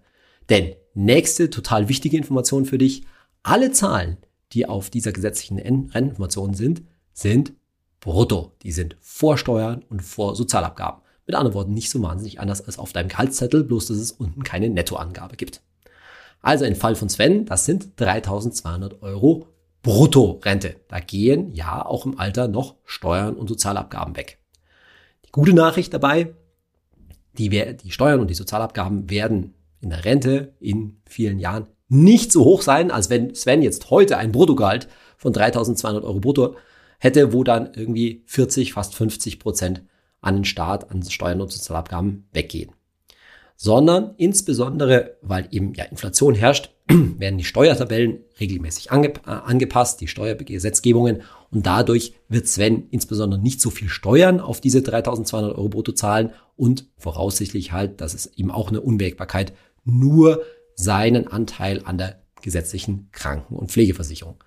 Denn 0.49 0.75
nächste 0.93 1.49
total 1.49 1.89
wichtige 1.89 2.17
Information 2.17 2.65
für 2.65 2.77
dich. 2.77 3.05
Alle 3.41 3.71
Zahlen, 3.71 4.17
die 4.51 4.67
auf 4.67 4.91
dieser 4.91 5.13
gesetzlichen 5.13 5.57
Renteninformation 5.57 6.53
sind, 6.53 6.83
sind 7.11 7.53
brutto. 7.99 8.53
Die 8.63 8.71
sind 8.71 8.95
vor 9.01 9.37
Steuern 9.37 9.83
und 9.89 10.01
vor 10.01 10.35
Sozialabgaben. 10.35 11.01
Mit 11.25 11.35
anderen 11.35 11.53
Worten, 11.53 11.73
nicht 11.73 11.91
so 11.91 12.01
wahnsinnig 12.01 12.39
anders 12.39 12.61
als 12.65 12.79
auf 12.79 12.91
deinem 12.91 13.09
Gehaltszettel, 13.09 13.63
bloß 13.63 13.87
dass 13.87 13.97
es 13.97 14.11
unten 14.11 14.43
keine 14.43 14.69
Nettoangabe 14.69 15.35
gibt. 15.35 15.61
Also 16.41 16.65
im 16.65 16.75
Fall 16.75 16.95
von 16.95 17.09
Sven, 17.09 17.45
das 17.45 17.65
sind 17.65 17.99
3200 17.99 19.01
Euro 19.01 19.47
Brutto-Rente. 19.83 20.77
Da 20.87 20.99
gehen 20.99 21.53
ja 21.53 21.85
auch 21.85 22.05
im 22.05 22.17
Alter 22.17 22.47
noch 22.47 22.75
Steuern 22.85 23.35
und 23.35 23.47
Sozialabgaben 23.47 24.15
weg. 24.15 24.39
Die 25.25 25.31
gute 25.31 25.53
Nachricht 25.53 25.93
dabei, 25.93 26.33
die, 27.37 27.49
die 27.49 27.91
Steuern 27.91 28.19
und 28.19 28.29
die 28.29 28.35
Sozialabgaben 28.35 29.09
werden 29.09 29.53
in 29.81 29.91
der 29.91 30.05
Rente 30.05 30.53
in 30.59 31.01
vielen 31.05 31.39
Jahren 31.39 31.67
nicht 31.87 32.31
so 32.31 32.43
hoch 32.43 32.61
sein, 32.61 32.91
als 32.91 33.09
wenn 33.09 33.33
Sven 33.35 33.61
jetzt 33.61 33.89
heute 33.89 34.17
ein 34.17 34.31
Bruttogehalt 34.31 34.87
von 35.17 35.33
3200 35.33 36.03
Euro 36.03 36.19
brutto 36.19 36.55
hätte, 36.99 37.33
wo 37.33 37.43
dann 37.43 37.73
irgendwie 37.73 38.23
40, 38.27 38.73
fast 38.73 38.95
50 38.95 39.39
Prozent 39.39 39.83
an 40.21 40.35
den 40.35 40.45
Staat, 40.45 40.91
an 40.91 41.03
Steuern 41.03 41.41
und 41.41 41.51
Sozialabgaben 41.51 42.27
weggehen. 42.31 42.71
Sondern 43.55 44.13
insbesondere, 44.17 45.17
weil 45.21 45.47
eben 45.51 45.73
ja 45.73 45.85
Inflation 45.85 46.35
herrscht, 46.35 46.71
werden 46.87 47.37
die 47.37 47.43
Steuertabellen 47.43 48.19
regelmäßig 48.39 48.91
ange 48.91 49.09
äh, 49.09 49.21
angepasst, 49.25 50.01
die 50.01 50.07
Steuergesetzgebungen 50.07 51.23
und 51.51 51.65
dadurch 51.65 52.13
wird 52.29 52.47
Sven 52.47 52.87
insbesondere 52.89 53.41
nicht 53.41 53.59
so 53.61 53.69
viel 53.69 53.89
Steuern 53.89 54.39
auf 54.39 54.61
diese 54.61 54.81
3200 54.81 55.55
Euro 55.55 55.69
brutto 55.69 55.91
zahlen 55.91 56.31
und 56.55 56.85
voraussichtlich 56.97 57.71
halt, 57.71 58.01
das 58.01 58.13
ist 58.13 58.37
eben 58.37 58.51
auch 58.51 58.69
eine 58.69 58.81
Unwägbarkeit, 58.81 59.53
nur 59.83 60.41
seinen 60.75 61.27
Anteil 61.27 61.81
an 61.83 61.97
der 61.97 62.21
gesetzlichen 62.41 63.09
Kranken- 63.11 63.55
und 63.55 63.71
Pflegeversicherung. 63.71 64.41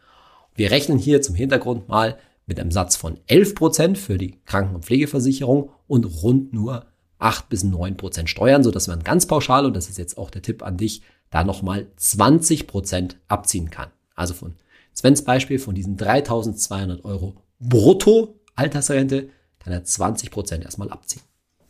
Wir 0.54 0.70
rechnen 0.70 0.98
hier 0.98 1.22
zum 1.22 1.34
Hintergrund 1.34 1.88
mal 1.88 2.18
mit 2.46 2.58
einem 2.58 2.70
Satz 2.70 2.96
von 2.96 3.18
11% 3.28 3.96
für 3.96 4.18
die 4.18 4.40
Kranken- 4.44 4.74
und 4.74 4.84
Pflegeversicherung 4.84 5.70
und 5.86 6.04
rund 6.04 6.52
nur 6.52 6.86
8 7.18 7.48
bis 7.48 7.62
9 7.64 7.96
Prozent 7.96 8.28
Steuern, 8.28 8.64
sodass 8.64 8.88
man 8.88 9.04
ganz 9.04 9.26
pauschal, 9.26 9.64
und 9.64 9.74
das 9.74 9.88
ist 9.88 9.98
jetzt 9.98 10.18
auch 10.18 10.30
der 10.30 10.42
Tipp 10.42 10.62
an 10.62 10.76
dich, 10.76 11.02
da 11.30 11.44
nochmal 11.44 11.86
20 11.96 12.66
Prozent 12.66 13.16
abziehen 13.28 13.70
kann. 13.70 13.90
Also 14.14 14.34
von 14.34 14.54
Svens 14.94 15.22
Beispiel 15.22 15.58
von 15.58 15.74
diesen 15.74 15.96
3200 15.96 17.04
Euro 17.04 17.36
brutto 17.58 18.40
Altersrente 18.54 19.30
kann 19.58 19.72
er 19.72 19.84
20 19.84 20.30
Prozent 20.30 20.64
erstmal 20.64 20.90
abziehen. 20.90 21.22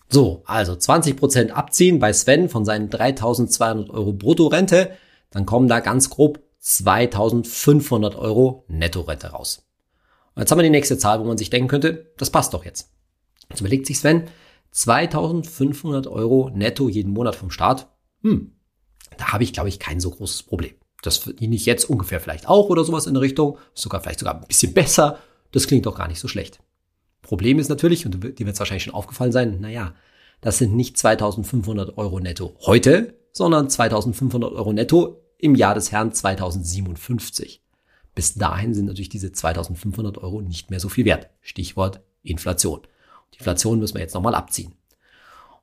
So, 0.08 0.42
also 0.46 0.74
20 0.76 1.16
Prozent 1.16 1.56
abziehen 1.56 1.98
bei 1.98 2.12
Sven 2.12 2.48
von 2.48 2.64
seinen 2.64 2.90
3200 2.90 3.90
Euro 3.90 4.12
Bruttorente, 4.12 4.90
dann 5.30 5.46
kommen 5.46 5.68
da 5.68 5.80
ganz 5.80 6.10
grob 6.10 6.40
2500 6.58 8.16
Euro 8.16 8.64
Nettorente 8.68 9.28
raus. 9.28 9.64
Und 10.34 10.40
jetzt 10.40 10.50
haben 10.50 10.58
wir 10.58 10.64
die 10.64 10.70
nächste 10.70 10.98
Zahl, 10.98 11.20
wo 11.20 11.24
man 11.24 11.38
sich 11.38 11.50
denken 11.50 11.68
könnte, 11.68 12.12
das 12.16 12.30
passt 12.30 12.54
doch 12.54 12.64
jetzt. 12.64 12.90
Jetzt 13.50 13.60
überlegt 13.60 13.86
sich 13.86 13.98
Sven, 13.98 14.24
2500 14.70 16.06
Euro 16.06 16.50
netto 16.54 16.88
jeden 16.88 17.12
Monat 17.12 17.36
vom 17.36 17.50
Staat. 17.50 17.88
Hm, 18.22 18.52
da 19.18 19.32
habe 19.32 19.44
ich, 19.44 19.52
glaube 19.52 19.68
ich, 19.68 19.78
kein 19.78 20.00
so 20.00 20.10
großes 20.10 20.44
Problem. 20.44 20.74
Das 21.02 21.18
verdiene 21.18 21.54
ich 21.54 21.66
jetzt 21.66 21.84
ungefähr 21.84 22.20
vielleicht 22.20 22.48
auch 22.48 22.70
oder 22.70 22.84
sowas 22.84 23.06
in 23.06 23.14
der 23.14 23.22
Richtung. 23.22 23.58
Sogar 23.74 24.00
vielleicht 24.00 24.20
sogar 24.20 24.34
ein 24.34 24.46
bisschen 24.46 24.72
besser. 24.72 25.18
Das 25.50 25.66
klingt 25.66 25.84
doch 25.84 25.96
gar 25.96 26.08
nicht 26.08 26.20
so 26.20 26.28
schlecht. 26.28 26.60
Problem 27.20 27.58
ist 27.58 27.68
natürlich, 27.68 28.06
und 28.06 28.14
dir 28.14 28.22
wird 28.22 28.54
es 28.54 28.58
wahrscheinlich 28.58 28.84
schon 28.84 28.94
aufgefallen 28.94 29.32
sein, 29.32 29.60
naja, 29.60 29.94
das 30.40 30.58
sind 30.58 30.74
nicht 30.74 30.96
2500 30.96 31.98
Euro 31.98 32.18
netto 32.20 32.56
heute, 32.66 33.18
sondern 33.32 33.68
2500 33.68 34.52
Euro 34.52 34.72
netto 34.72 35.22
im 35.38 35.54
Jahr 35.54 35.74
des 35.74 35.92
Herrn 35.92 36.12
2057. 36.12 37.61
Bis 38.14 38.34
dahin 38.34 38.74
sind 38.74 38.86
natürlich 38.86 39.08
diese 39.08 39.32
2500 39.32 40.18
Euro 40.18 40.40
nicht 40.40 40.70
mehr 40.70 40.80
so 40.80 40.88
viel 40.88 41.04
wert. 41.04 41.30
Stichwort 41.40 42.00
Inflation. 42.22 42.80
Die 43.32 43.38
Inflation 43.38 43.78
müssen 43.78 43.94
wir 43.94 44.02
jetzt 44.02 44.14
nochmal 44.14 44.34
abziehen. 44.34 44.74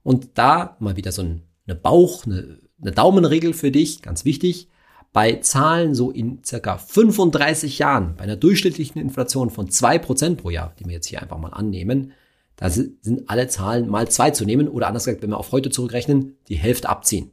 Und 0.03 0.37
da 0.37 0.75
mal 0.79 0.95
wieder 0.95 1.11
so 1.11 1.21
eine 1.21 1.75
Bauch, 1.75 2.25
eine, 2.25 2.59
eine 2.81 2.91
Daumenregel 2.91 3.53
für 3.53 3.71
dich, 3.71 4.01
ganz 4.01 4.25
wichtig. 4.25 4.69
Bei 5.11 5.35
Zahlen 5.35 5.95
so 5.95 6.11
in 6.11 6.43
circa 6.43 6.77
35 6.77 7.79
Jahren, 7.79 8.15
bei 8.15 8.23
einer 8.23 8.35
durchschnittlichen 8.35 9.01
Inflation 9.01 9.49
von 9.49 9.69
2% 9.69 10.35
pro 10.35 10.49
Jahr, 10.49 10.73
die 10.79 10.85
wir 10.85 10.93
jetzt 10.93 11.07
hier 11.07 11.21
einfach 11.21 11.37
mal 11.37 11.49
annehmen, 11.49 12.13
da 12.55 12.69
sind 12.69 13.29
alle 13.29 13.47
Zahlen 13.47 13.87
mal 13.87 14.09
zwei 14.09 14.31
zu 14.31 14.43
nehmen 14.43 14.67
oder 14.67 14.87
anders 14.87 15.05
gesagt, 15.05 15.23
wenn 15.23 15.29
wir 15.29 15.37
auf 15.37 15.53
heute 15.53 15.69
zurückrechnen, 15.69 16.35
die 16.49 16.57
Hälfte 16.57 16.89
abziehen. 16.89 17.31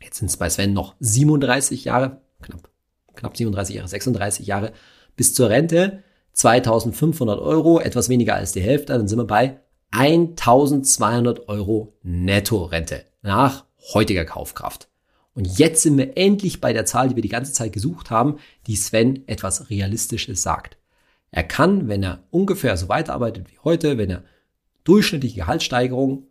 Jetzt 0.00 0.18
sind 0.18 0.28
es 0.28 0.36
bei 0.36 0.48
Sven 0.48 0.72
noch 0.72 0.94
37 1.00 1.84
Jahre, 1.84 2.20
knapp, 2.40 2.70
knapp 3.16 3.36
37 3.36 3.76
Jahre, 3.76 3.88
36 3.88 4.46
Jahre 4.46 4.72
bis 5.16 5.34
zur 5.34 5.50
Rente, 5.50 6.02
2500 6.32 7.40
Euro, 7.40 7.80
etwas 7.80 8.08
weniger 8.08 8.34
als 8.34 8.52
die 8.52 8.60
Hälfte, 8.60 8.92
dann 8.92 9.08
sind 9.08 9.18
wir 9.18 9.26
bei 9.26 9.60
1200 9.90 11.48
Euro 11.48 11.94
Netto-Rente 12.02 13.04
nach 13.22 13.64
heutiger 13.94 14.24
Kaufkraft. 14.24 14.88
Und 15.34 15.58
jetzt 15.58 15.82
sind 15.82 15.98
wir 15.98 16.16
endlich 16.16 16.60
bei 16.60 16.72
der 16.72 16.86
Zahl, 16.86 17.08
die 17.08 17.16
wir 17.16 17.22
die 17.22 17.28
ganze 17.28 17.52
Zeit 17.52 17.72
gesucht 17.72 18.10
haben, 18.10 18.38
die 18.66 18.76
Sven 18.76 19.26
etwas 19.28 19.70
Realistisches 19.70 20.42
sagt. 20.42 20.78
Er 21.30 21.44
kann, 21.44 21.88
wenn 21.88 22.02
er 22.02 22.24
ungefähr 22.30 22.76
so 22.76 22.88
weiterarbeitet 22.88 23.50
wie 23.50 23.58
heute, 23.58 23.98
wenn 23.98 24.10
er 24.10 24.24
durchschnittliche 24.84 25.36
Gehaltssteigerung 25.36 26.28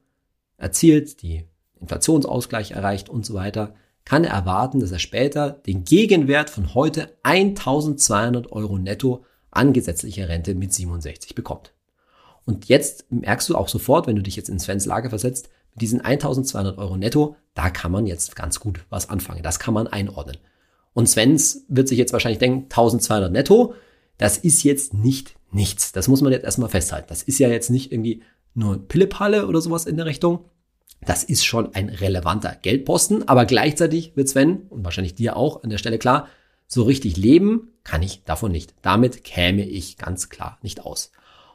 erzielt, 0.58 1.22
die 1.22 1.46
Inflationsausgleich 1.80 2.72
erreicht 2.72 3.10
und 3.10 3.26
so 3.26 3.34
weiter, 3.34 3.76
kann 4.06 4.24
er 4.24 4.34
erwarten, 4.34 4.80
dass 4.80 4.92
er 4.92 5.00
später 5.00 5.50
den 5.50 5.84
Gegenwert 5.84 6.50
von 6.50 6.74
heute 6.76 7.12
1200 7.24 8.52
Euro 8.52 8.78
netto 8.78 9.26
an 9.52 9.74
gesetzlicher 9.74 10.30
Rente 10.30 10.54
mit 10.54 10.74
67 10.74 11.34
bekommt. 11.34 11.74
Und 12.46 12.70
jetzt 12.70 13.12
merkst 13.12 13.50
du 13.50 13.56
auch 13.56 13.68
sofort, 13.68 14.06
wenn 14.06 14.16
du 14.16 14.22
dich 14.22 14.36
jetzt 14.36 14.50
in 14.50 14.60
Svens 14.60 14.86
Lage 14.86 15.10
versetzt, 15.10 15.50
mit 15.74 15.82
diesen 15.82 16.02
1200 16.02 16.78
Euro 16.78 16.96
netto, 16.96 17.36
da 17.56 17.70
kann 17.70 17.92
man 17.92 18.06
jetzt 18.06 18.36
ganz 18.36 18.60
gut 18.60 18.86
was 18.90 19.10
anfangen. 19.10 19.44
Das 19.44 19.60
kann 19.60 19.74
man 19.74 19.88
einordnen. 19.88 20.38
Und 20.94 21.10
Svens 21.10 21.66
wird 21.68 21.88
sich 21.88 21.98
jetzt 21.98 22.14
wahrscheinlich 22.14 22.40
denken, 22.40 22.64
1200 22.66 23.32
netto, 23.32 23.74
das 24.18 24.38
ist 24.38 24.64
jetzt 24.64 24.94
nicht 24.94 25.36
nichts. 25.52 25.92
Das 25.92 26.08
muss 26.08 26.22
man 26.22 26.32
jetzt 26.32 26.46
erstmal 26.46 26.70
festhalten. 26.70 27.08
Das 27.10 27.24
ist 27.24 27.40
ja 27.40 27.50
jetzt 27.50 27.70
nicht 27.70 27.92
irgendwie 27.92 28.22
nur 28.54 28.88
Pillepalle 28.88 29.48
oder 29.48 29.62
sowas 29.62 29.86
in 29.86 29.98
der 29.98 30.06
Richtung. 30.06 30.46
Das 31.06 31.24
ist 31.24 31.46
schon 31.46 31.74
ein 31.76 31.90
relevanter 31.90 32.58
Geldposten, 32.62 33.28
aber 33.28 33.46
gleichzeitig 33.46 34.16
wird 34.16 34.28
Sven 34.28 34.64
und 34.70 34.84
wahrscheinlich 34.84 35.16
dir 35.16 35.38
auch 35.38 35.64
an 35.64 35.70
der 35.70 35.78
Stelle 35.78 36.00
klar, 36.00 36.28
so 36.68 36.84
richtig 36.84 37.16
leben 37.16 37.70
kann 37.84 38.02
ich 38.02 38.24
davon 38.24 38.52
nicht. 38.52 38.74
Damit 38.82 39.24
käme 39.24 39.64
ich 39.64 39.98
ganz 39.98 40.30
klar 40.30 40.58
nicht 40.64 40.82
aus. 40.82 41.12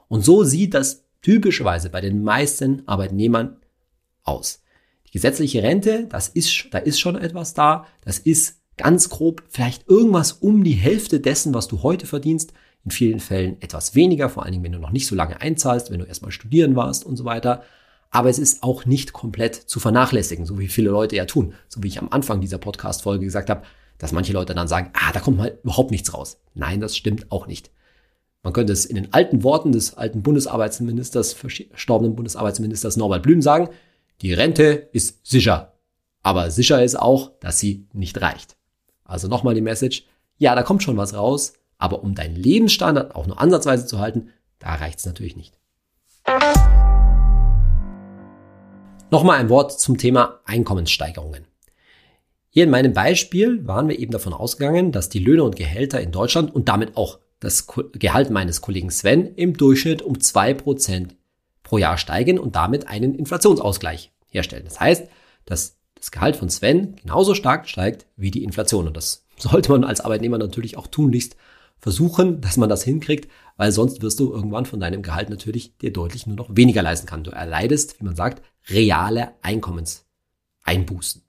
Und 0.09 0.25
so 0.25 0.45
sieht 0.45 0.75
das 0.75 1.05
typischerweise 1.23 1.91
bei 1.91 2.01
den 2.01 2.23
meisten 2.23 2.87
Arbeitnehmern 2.87 3.57
aus. 4.23 4.63
Die 5.09 5.13
gesetzliche 5.13 5.63
Rente, 5.63 6.07
das 6.09 6.29
ist, 6.29 6.69
da 6.71 6.79
ist 6.79 7.01
schon 7.01 7.17
etwas 7.17 7.55
da. 7.55 7.87
Das 8.03 8.19
ist 8.21 8.61
ganz 8.77 9.11
grob 9.11 9.43
vielleicht 9.49 9.89
irgendwas 9.89 10.33
um 10.33 10.63
die 10.63 10.73
Hälfte 10.73 11.21
dessen, 11.21 11.53
was 11.53 11.67
du 11.67 11.83
heute 11.83 12.07
verdienst 12.07 12.53
in 12.85 12.93
vielen 12.93 13.21
Fällen 13.21 13.61
etwas 13.61 13.95
weniger, 13.95 14.31
vor 14.31 14.45
allen 14.45 14.53
Dingen, 14.53 14.65
wenn 14.65 14.73
du 14.73 14.79
noch 14.79 14.93
nicht 14.93 15.07
so 15.07 15.15
lange 15.15 15.41
einzahlst, 15.41 15.91
wenn 15.91 15.99
du 15.99 16.07
erstmal 16.07 16.31
studieren 16.31 16.77
warst 16.77 17.05
und 17.05 17.17
so 17.17 17.25
weiter. 17.25 17.65
Aber 18.11 18.29
es 18.29 18.39
ist 18.39 18.63
auch 18.63 18.87
nicht 18.87 19.13
komplett 19.13 19.55
zu 19.55 19.79
vernachlässigen, 19.79 20.45
so 20.45 20.59
wie 20.59 20.69
viele 20.69 20.91
Leute 20.91 21.17
ja 21.17 21.27
tun. 21.27 21.55
So 21.69 21.83
wie 21.83 21.89
ich 21.89 22.01
am 22.01 22.09
Anfang 22.11 22.41
dieser 22.41 22.59
Podcast-Folge 22.59 23.25
gesagt 23.25 23.51
habe, 23.51 23.63
dass 23.99 24.13
manche 24.13 24.33
Leute 24.33 24.55
dann 24.55 24.67
sagen, 24.67 24.91
ah, 24.95 25.13
da 25.13 25.21
kommt 25.21 25.39
mal 25.39 25.59
überhaupt 25.63 25.91
nichts 25.91 26.13
raus. 26.13 26.41
Nein, 26.55 26.81
das 26.81 26.97
stimmt 26.97 27.31
auch 27.31 27.47
nicht. 27.47 27.71
Man 28.43 28.53
könnte 28.53 28.73
es 28.73 28.87
in 28.87 28.97
den 28.97 29.13
alten 29.13 29.43
Worten 29.45 29.73
des 29.73 29.95
alten 29.95 30.23
Bundesarbeitsministers, 30.23 31.35
verstorbenen 31.35 32.17
Bundesarbeitsministers 32.17 32.97
Norbert 32.97 33.23
Blüm 33.23 33.43
sagen, 33.43 33.69
die 34.23 34.33
Rente 34.33 34.89
ist 34.93 35.27
sicher. 35.27 35.75
Aber 36.23 36.51
sicher 36.51 36.83
ist 36.83 36.99
auch, 36.99 37.33
dass 37.41 37.59
sie 37.59 37.87
nicht 37.93 38.21
reicht. 38.21 38.57
Also 39.05 39.29
nochmal 39.29 39.55
die 39.55 39.61
Message, 39.61 40.05
ja, 40.39 40.55
da 40.55 40.63
kommt 40.63 40.83
schon 40.83 40.97
was 40.97 41.15
raus, 41.15 41.53
aber 41.79 42.03
um 42.03 42.15
deinen 42.15 42.37
Lebensstandard 42.37 43.15
auch 43.15 43.27
nur 43.27 43.41
ansatzweise 43.41 43.87
zu 43.87 43.99
halten, 43.99 44.31
da 44.59 44.75
reicht 44.75 44.99
es 44.99 45.07
natürlich 45.07 45.37
nicht. 45.37 45.59
Nochmal 49.11 49.41
ein 49.41 49.49
Wort 49.49 49.81
zum 49.81 49.99
Thema 49.99 50.39
Einkommenssteigerungen. 50.45 51.45
Hier 52.49 52.65
in 52.65 52.71
meinem 52.71 52.93
Beispiel 52.93 53.67
waren 53.67 53.89
wir 53.89 53.99
eben 53.99 54.13
davon 54.13 54.33
ausgegangen, 54.33 54.93
dass 54.93 55.09
die 55.09 55.19
Löhne 55.19 55.43
und 55.43 55.57
Gehälter 55.57 56.01
in 56.01 56.13
Deutschland 56.13 56.55
und 56.55 56.69
damit 56.69 56.97
auch 56.97 57.19
das 57.41 57.67
Gehalt 57.93 58.31
meines 58.31 58.61
Kollegen 58.61 58.91
Sven 58.91 59.35
im 59.35 59.57
Durchschnitt 59.57 60.03
um 60.03 60.21
zwei 60.21 60.55
Prozent 60.55 61.17
pro 61.65 61.79
Jahr 61.79 61.99
steigen 61.99 62.39
und 62.39 62.55
damit 62.55 62.87
einen 62.87 63.17
Inflationsausgleich 63.17 64.13
herstellen. 64.29 64.65
Das 64.65 64.79
heißt, 64.79 65.09
dass 65.45 65.77
das 65.97 66.13
Gehalt 66.13 66.37
von 66.37 66.49
Sven 66.49 66.95
genauso 66.97 67.35
stark 67.35 67.69
steigt 67.69 68.07
wie 68.17 68.31
die 68.31 68.45
Inflation. 68.45 68.87
Und 68.87 68.97
das 68.97 69.27
sollte 69.39 69.73
man 69.73 69.83
als 69.83 70.01
Arbeitnehmer 70.01 70.39
natürlich 70.39 70.77
auch 70.77 70.87
tunlichst 70.87 71.35
versuchen, 71.81 72.41
dass 72.43 72.57
man 72.57 72.69
das 72.69 72.85
hinkriegt, 72.85 73.29
weil 73.57 73.73
sonst 73.73 74.03
wirst 74.03 74.21
du 74.21 74.33
irgendwann 74.33 74.67
von 74.67 74.79
deinem 74.79 75.03
Gehalt 75.03 75.31
natürlich 75.31 75.77
dir 75.79 75.93
deutlich 75.93 76.27
nur 76.27 76.37
noch 76.37 76.55
weniger 76.55 76.83
leisten 76.83 77.07
kann. 77.07 77.25
Du 77.25 77.31
erleidest, 77.31 77.99
wie 77.99 78.05
man 78.05 78.15
sagt, 78.15 78.43
reale 78.69 79.33
Einkommenseinbußen. 79.43 81.23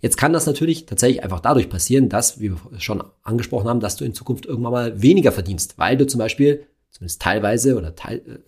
Jetzt 0.00 0.16
kann 0.16 0.32
das 0.32 0.46
natürlich 0.46 0.86
tatsächlich 0.86 1.24
einfach 1.24 1.40
dadurch 1.40 1.68
passieren, 1.68 2.08
dass, 2.08 2.40
wie 2.40 2.52
wir 2.52 2.80
schon 2.80 3.02
angesprochen 3.22 3.68
haben, 3.68 3.80
dass 3.80 3.96
du 3.96 4.04
in 4.04 4.14
Zukunft 4.14 4.46
irgendwann 4.46 4.72
mal 4.72 5.02
weniger 5.02 5.32
verdienst, 5.32 5.76
weil 5.78 5.96
du 5.96 6.06
zum 6.06 6.18
Beispiel 6.18 6.66
zumindest 6.90 7.20
teilweise 7.20 7.76
oder 7.76 7.96
teil, 7.96 8.18
äh, 8.18 8.38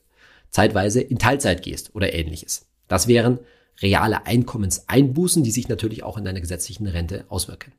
zeitweise 0.51 1.01
in 1.01 1.19
Teilzeit 1.19 1.63
gehst 1.63 1.95
oder 1.95 2.15
ähnliches. 2.15 2.67
Das 2.87 3.09
wären 3.09 3.41
reale 3.83 4.27
Einkommenseinbußen, 4.27 5.43
die 5.43 5.51
sich 5.51 5.69
natürlich 5.69 6.03
auch 6.03 6.19
in 6.19 6.25
deiner 6.25 6.41
gesetzlichen 6.41 6.87
Rente 6.87 7.25
auswirken. 7.29 7.73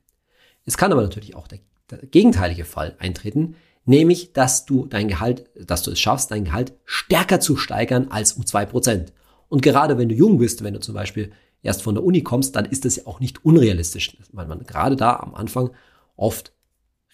Es 0.64 0.76
kann 0.76 0.92
aber 0.92 1.02
natürlich 1.02 1.34
auch 1.34 1.48
der 1.48 1.60
der 1.92 2.08
gegenteilige 2.08 2.64
Fall 2.64 2.96
eintreten, 2.98 3.56
nämlich 3.84 4.32
dass 4.32 4.64
du 4.64 4.86
dein 4.86 5.08
Gehalt, 5.08 5.48
dass 5.54 5.82
du 5.82 5.90
es 5.90 6.00
schaffst, 6.00 6.30
dein 6.30 6.44
Gehalt 6.44 6.72
stärker 6.84 7.40
zu 7.40 7.56
steigern 7.56 8.08
als 8.10 8.32
um 8.32 8.46
zwei 8.46 8.64
Prozent. 8.64 9.12
Und 9.52 9.60
gerade 9.60 9.98
wenn 9.98 10.08
du 10.08 10.14
jung 10.14 10.38
bist, 10.38 10.64
wenn 10.64 10.72
du 10.72 10.80
zum 10.80 10.94
Beispiel 10.94 11.30
erst 11.62 11.82
von 11.82 11.94
der 11.94 12.02
Uni 12.02 12.22
kommst, 12.22 12.56
dann 12.56 12.64
ist 12.64 12.86
das 12.86 12.96
ja 12.96 13.06
auch 13.06 13.20
nicht 13.20 13.44
unrealistisch, 13.44 14.16
weil 14.32 14.46
man 14.46 14.64
gerade 14.64 14.96
da 14.96 15.16
am 15.16 15.34
Anfang 15.34 15.72
oft 16.16 16.54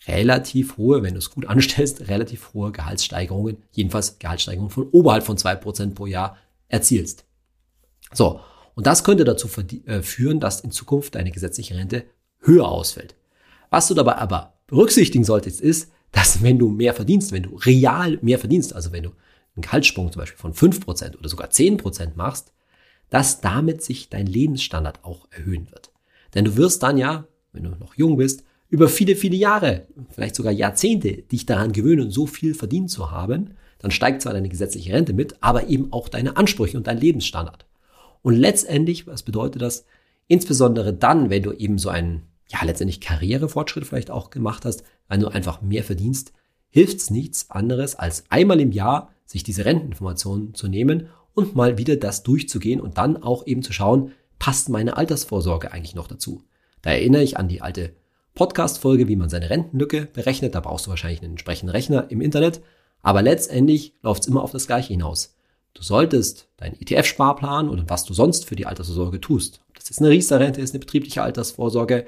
relativ 0.07 0.77
hohe, 0.77 1.03
wenn 1.03 1.15
du 1.15 1.19
es 1.19 1.33
gut 1.33 1.47
anstellst, 1.49 2.07
relativ 2.07 2.55
hohe 2.55 2.71
Gehaltssteigerungen, 2.71 3.57
jedenfalls 3.73 4.21
Gehaltssteigerungen 4.21 4.71
von 4.71 4.89
oberhalb 4.93 5.25
von 5.25 5.37
zwei 5.37 5.57
Prozent 5.57 5.97
pro 5.97 6.07
Jahr 6.07 6.37
erzielst. 6.69 7.25
So, 8.13 8.39
und 8.77 8.87
das 8.87 9.03
könnte 9.03 9.25
dazu 9.25 9.49
äh, 9.87 10.03
führen, 10.03 10.39
dass 10.39 10.61
in 10.61 10.71
Zukunft 10.71 11.17
deine 11.17 11.33
gesetzliche 11.33 11.75
Rente 11.75 12.05
höher 12.39 12.69
ausfällt. 12.69 13.17
Was 13.69 13.89
du 13.89 13.95
dabei 13.95 14.15
aber 14.15 14.61
berücksichtigen 14.69 15.25
solltest, 15.25 15.61
ist, 15.61 15.91
dass 16.13 16.41
wenn 16.41 16.61
du 16.61 16.69
mehr 16.69 16.95
verdienst, 16.95 17.33
wenn 17.33 17.43
du 17.43 17.57
real 17.57 18.17
mehr 18.23 18.39
verdienst, 18.39 18.77
also 18.77 18.93
wenn 18.93 19.03
du 19.03 19.11
einen 19.59 19.63
Gehaltssprung 19.63 20.13
zum 20.13 20.21
Beispiel 20.21 20.39
von 20.39 20.55
5% 20.55 21.19
oder 21.19 21.29
sogar 21.29 21.49
10% 21.49 22.13
machst, 22.15 22.53
dass 23.11 23.41
damit 23.41 23.83
sich 23.83 24.09
dein 24.09 24.27
Lebensstandard 24.27 25.05
auch 25.05 25.29
erhöhen 25.31 25.71
wird. 25.71 25.91
Denn 26.35 26.45
du 26.45 26.57
wirst 26.57 26.83
dann 26.83 26.99
ja, 26.99 27.27
wenn 27.53 27.65
du 27.65 27.71
noch 27.71 27.95
jung 27.95 28.17
bist, 28.17 28.45
über 28.71 28.89
viele, 28.89 29.17
viele 29.17 29.37
Jahre, 29.37 29.87
vielleicht 30.11 30.35
sogar 30.35 30.53
Jahrzehnte 30.53 31.23
dich 31.23 31.47
daran 31.47 31.73
gewöhnen, 31.73 32.11
so 32.11 32.27
viel 32.27 32.55
verdient 32.55 32.91
zu 32.91 33.11
haben, 33.11 33.55
dann 33.79 33.91
steigt 33.91 34.23
zwar 34.23 34.35
deine 34.35 34.49
gesetzliche 34.49 34.93
Rente 34.93 35.15
mit, 35.15 35.37
aber 35.41 35.69
eben 35.69 35.93
auch 35.93 36.09
deine 36.09 36.37
Ansprüche 36.37 36.77
und 36.77 36.87
dein 36.87 36.99
Lebensstandard. 36.99 37.67
Und 38.23 38.35
letztendlich, 38.35 39.07
was 39.07 39.23
bedeutet 39.23 39.63
das? 39.63 39.87
Insbesondere 40.27 40.93
dann, 40.93 41.31
wenn 41.31 41.43
du 41.43 41.53
eben 41.53 41.79
so 41.79 41.89
einen, 41.89 42.23
ja, 42.49 42.59
letztendlich 42.65 43.01
Karrierefortschritt 43.01 43.87
vielleicht 43.87 44.11
auch 44.11 44.31
gemacht 44.31 44.65
hast, 44.65 44.83
wenn 45.09 45.21
du 45.21 45.29
einfach 45.29 45.63
mehr 45.63 45.85
verdienst, 45.85 46.33
hilft's 46.69 47.11
nichts 47.11 47.51
anderes, 47.51 47.95
als 47.95 48.25
einmal 48.29 48.61
im 48.61 48.73
Jahr 48.73 49.11
sich 49.29 49.43
diese 49.43 49.65
Renteninformationen 49.65 50.55
zu 50.55 50.69
nehmen 50.69 51.09
und 51.35 51.55
mal 51.55 51.79
wieder 51.79 51.97
das 51.97 52.23
durchzugehen 52.23 52.81
und 52.81 52.99
dann 52.99 53.23
auch 53.23 53.47
eben 53.47 53.63
zu 53.63 53.73
schauen, 53.73 54.13
passt 54.39 54.71
meine 54.71 54.97
Altersvorsorge 54.97 55.71
eigentlich 55.71 55.95
noch 55.95 56.09
dazu? 56.09 56.43
Da 56.83 56.91
erinnere 56.91 57.23
ich 57.23 57.37
an 57.37 57.49
die 57.49 57.61
alte 57.61 57.93
Podcast-Folge, 58.35 59.07
wie 59.07 59.17
man 59.17 59.29
seine 59.29 59.51
Rentenlücke 59.51 60.07
berechnet. 60.07 60.55
Da 60.55 60.61
brauchst 60.61 60.87
du 60.87 60.91
wahrscheinlich 60.91 61.21
einen 61.21 61.33
entsprechenden 61.33 61.71
Rechner 61.71 62.11
im 62.11 62.21
Internet. 62.21 62.63
Aber 63.03 63.21
letztendlich 63.21 63.95
läuft 64.03 64.23
es 64.23 64.29
immer 64.29 64.43
auf 64.43 64.53
das 64.53 64.67
Gleiche 64.67 64.95
hinaus. 64.95 65.37
Du 65.75 65.83
solltest 65.83 66.49
deinen 66.57 66.81
ETF-Sparplan 66.81 67.69
oder 67.69 67.85
was 67.89 68.05
du 68.05 68.15
sonst 68.15 68.47
für 68.47 68.57
die 68.57 68.67
Altersvorsorge 68.67 69.21
tust, 69.21 69.61
ob 69.69 69.77
das 69.77 69.89
jetzt 69.89 70.01
eine 70.01 70.09
Riester-Rente 70.09 70.61
ist, 70.61 70.71
eine 70.73 70.81
betriebliche 70.81 71.23
Altersvorsorge, 71.23 72.07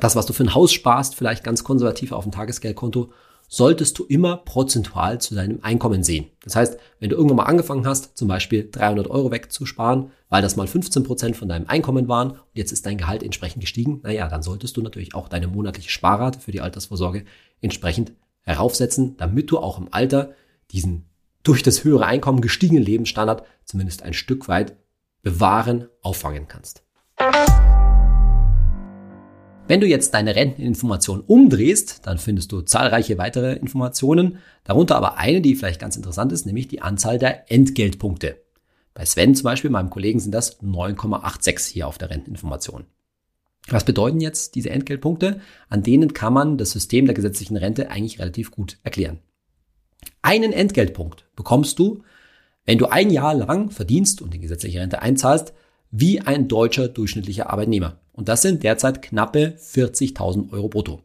das, 0.00 0.16
was 0.16 0.26
du 0.26 0.32
für 0.32 0.44
ein 0.44 0.54
Haus 0.54 0.72
sparst, 0.72 1.14
vielleicht 1.14 1.44
ganz 1.44 1.64
konservativ 1.64 2.12
auf 2.12 2.24
dem 2.24 2.32
Tagesgeldkonto, 2.32 3.12
solltest 3.52 3.98
du 3.98 4.04
immer 4.04 4.38
prozentual 4.38 5.20
zu 5.20 5.34
deinem 5.34 5.62
Einkommen 5.62 6.02
sehen. 6.02 6.28
Das 6.42 6.56
heißt, 6.56 6.78
wenn 7.00 7.10
du 7.10 7.16
irgendwann 7.16 7.36
mal 7.36 7.44
angefangen 7.44 7.86
hast, 7.86 8.16
zum 8.16 8.26
Beispiel 8.26 8.66
300 8.72 9.08
Euro 9.08 9.30
wegzusparen, 9.30 10.10
weil 10.30 10.40
das 10.40 10.56
mal 10.56 10.66
15 10.66 11.02
Prozent 11.02 11.36
von 11.36 11.50
deinem 11.50 11.66
Einkommen 11.66 12.08
waren 12.08 12.30
und 12.30 12.38
jetzt 12.54 12.72
ist 12.72 12.86
dein 12.86 12.96
Gehalt 12.96 13.22
entsprechend 13.22 13.60
gestiegen, 13.60 14.00
naja, 14.04 14.26
dann 14.28 14.42
solltest 14.42 14.78
du 14.78 14.80
natürlich 14.80 15.14
auch 15.14 15.28
deine 15.28 15.48
monatliche 15.48 15.90
Sparrate 15.90 16.40
für 16.40 16.50
die 16.50 16.62
Altersvorsorge 16.62 17.26
entsprechend 17.60 18.14
heraufsetzen, 18.40 19.18
damit 19.18 19.50
du 19.50 19.58
auch 19.58 19.78
im 19.78 19.88
Alter 19.90 20.32
diesen 20.70 21.04
durch 21.42 21.62
das 21.62 21.84
höhere 21.84 22.06
Einkommen 22.06 22.40
gestiegenen 22.40 22.82
Lebensstandard 22.82 23.44
zumindest 23.66 24.02
ein 24.02 24.14
Stück 24.14 24.48
weit 24.48 24.78
bewahren, 25.22 25.88
auffangen 26.00 26.48
kannst. 26.48 26.84
Wenn 29.72 29.80
du 29.80 29.86
jetzt 29.86 30.12
deine 30.12 30.36
Renteninformation 30.36 31.22
umdrehst, 31.22 32.06
dann 32.06 32.18
findest 32.18 32.52
du 32.52 32.60
zahlreiche 32.60 33.16
weitere 33.16 33.54
Informationen, 33.54 34.36
darunter 34.64 34.96
aber 34.96 35.16
eine, 35.16 35.40
die 35.40 35.54
vielleicht 35.54 35.80
ganz 35.80 35.96
interessant 35.96 36.30
ist, 36.30 36.44
nämlich 36.44 36.68
die 36.68 36.82
Anzahl 36.82 37.18
der 37.18 37.50
Entgeltpunkte. 37.50 38.36
Bei 38.92 39.06
Sven 39.06 39.34
zum 39.34 39.44
Beispiel, 39.44 39.70
meinem 39.70 39.88
Kollegen, 39.88 40.20
sind 40.20 40.32
das 40.32 40.60
9,86 40.60 41.72
hier 41.72 41.88
auf 41.88 41.96
der 41.96 42.10
Renteninformation. 42.10 42.84
Was 43.66 43.86
bedeuten 43.86 44.20
jetzt 44.20 44.56
diese 44.56 44.68
Entgeltpunkte? 44.68 45.40
An 45.70 45.82
denen 45.82 46.12
kann 46.12 46.34
man 46.34 46.58
das 46.58 46.72
System 46.72 47.06
der 47.06 47.14
gesetzlichen 47.14 47.56
Rente 47.56 47.90
eigentlich 47.90 48.18
relativ 48.20 48.50
gut 48.50 48.76
erklären. 48.82 49.20
Einen 50.20 50.52
Entgeltpunkt 50.52 51.24
bekommst 51.34 51.78
du, 51.78 52.02
wenn 52.66 52.76
du 52.76 52.88
ein 52.88 53.08
Jahr 53.08 53.32
lang 53.32 53.70
verdienst 53.70 54.20
und 54.20 54.34
die 54.34 54.40
gesetzliche 54.40 54.80
Rente 54.80 55.00
einzahlst, 55.00 55.54
wie 55.90 56.20
ein 56.20 56.46
deutscher 56.46 56.88
durchschnittlicher 56.88 57.48
Arbeitnehmer. 57.48 58.01
Und 58.12 58.28
das 58.28 58.42
sind 58.42 58.62
derzeit 58.62 59.02
knappe 59.02 59.56
40.000 59.58 60.52
Euro 60.52 60.68
brutto. 60.68 61.02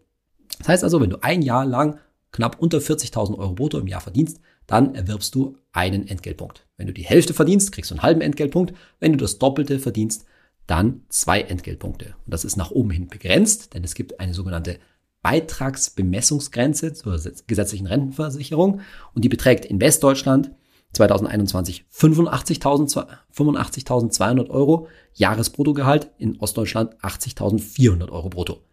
Das 0.60 0.68
heißt 0.68 0.84
also, 0.84 1.02
wenn 1.02 1.10
du 1.10 1.22
ein 1.22 1.42
Jahr 1.42 1.66
lang 1.66 2.00
knapp 2.32 2.60
unter 2.60 2.80
40.000 2.80 3.38
Euro 3.38 3.54
brutto 3.54 3.80
im 3.80 3.88
Jahr 3.88 4.02
verdienst, 4.02 4.40
dann 4.66 4.96
erwirbst 4.96 5.34
du 5.34 5.58
einen 5.72 6.08
Entgeltpunkt. 6.08 6.68
Wenn 6.76 6.88
du 6.88 6.94
die 6.94 7.06
Hälfte 7.06 7.34
verdienst, 7.34 7.72
kriegst 7.72 7.92
du 7.92 7.96
einen 7.96 8.04
halben 8.04 8.22
Entgeltpunkt. 8.22 8.74
Wenn 9.00 9.14
du 9.14 9.18
das 9.18 9.40
Doppelte 9.40 9.80
verdienst, 9.80 10.26
dann 10.68 11.04
zwei 11.08 11.42
Entgeltpunkte. 11.42 12.16
Und 12.26 12.34
das 12.34 12.44
ist 12.44 12.58
nach 12.58 12.72
oben 12.72 12.92
hin 12.92 13.08
begrenzt, 13.08 13.74
denn 13.74 13.84
es 13.84 13.96
gibt 13.96 14.20
eine 14.20 14.34
sogenannte 14.34 14.80
Beitragsbemessungsgrenze 15.22 16.94
zur 16.94 17.20
gesetzlichen 17.48 17.88
Rentenversicherung 17.88 18.82
und 19.14 19.24
die 19.24 19.30
beträgt 19.30 19.66
in 19.66 19.82
Westdeutschland 19.82 20.52
2021 20.94 21.86
85.200 21.94 24.50
Euro 24.50 24.88
Jahresbruttogehalt, 25.14 26.10
in 26.18 26.40
Ostdeutschland 26.40 26.96
80.400 27.02 28.10
Euro 28.10 28.30
brutto. 28.30 28.64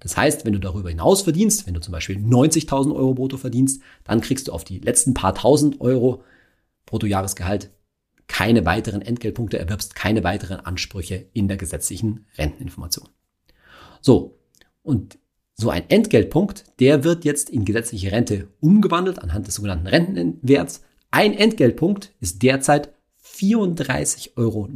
Das 0.00 0.16
heißt, 0.16 0.44
wenn 0.44 0.54
du 0.54 0.58
darüber 0.58 0.88
hinaus 0.88 1.22
verdienst, 1.22 1.66
wenn 1.66 1.74
du 1.74 1.80
zum 1.80 1.92
Beispiel 1.92 2.16
90.000 2.16 2.94
Euro 2.94 3.14
brutto 3.14 3.36
verdienst, 3.36 3.82
dann 4.04 4.20
kriegst 4.20 4.48
du 4.48 4.52
auf 4.52 4.64
die 4.64 4.78
letzten 4.78 5.14
paar 5.14 5.34
tausend 5.34 5.80
Euro 5.80 6.22
Bruttojahresgehalt 6.86 7.70
keine 8.26 8.64
weiteren 8.64 9.02
Entgeltpunkte, 9.02 9.58
erwirbst 9.58 9.94
keine 9.94 10.24
weiteren 10.24 10.60
Ansprüche 10.60 11.26
in 11.32 11.48
der 11.48 11.56
gesetzlichen 11.56 12.26
Renteninformation. 12.38 13.08
So, 14.00 14.38
und 14.82 15.18
so 15.54 15.68
ein 15.68 15.90
Entgeltpunkt, 15.90 16.64
der 16.80 17.04
wird 17.04 17.24
jetzt 17.24 17.50
in 17.50 17.64
gesetzliche 17.64 18.12
Rente 18.12 18.48
umgewandelt 18.60 19.18
anhand 19.18 19.46
des 19.46 19.56
sogenannten 19.56 19.88
Rentenwerts 19.88 20.82
ein 21.10 21.34
Entgeltpunkt 21.34 22.12
ist 22.20 22.42
derzeit 22.42 22.92
34,19 23.24 24.36
Euro 24.36 24.68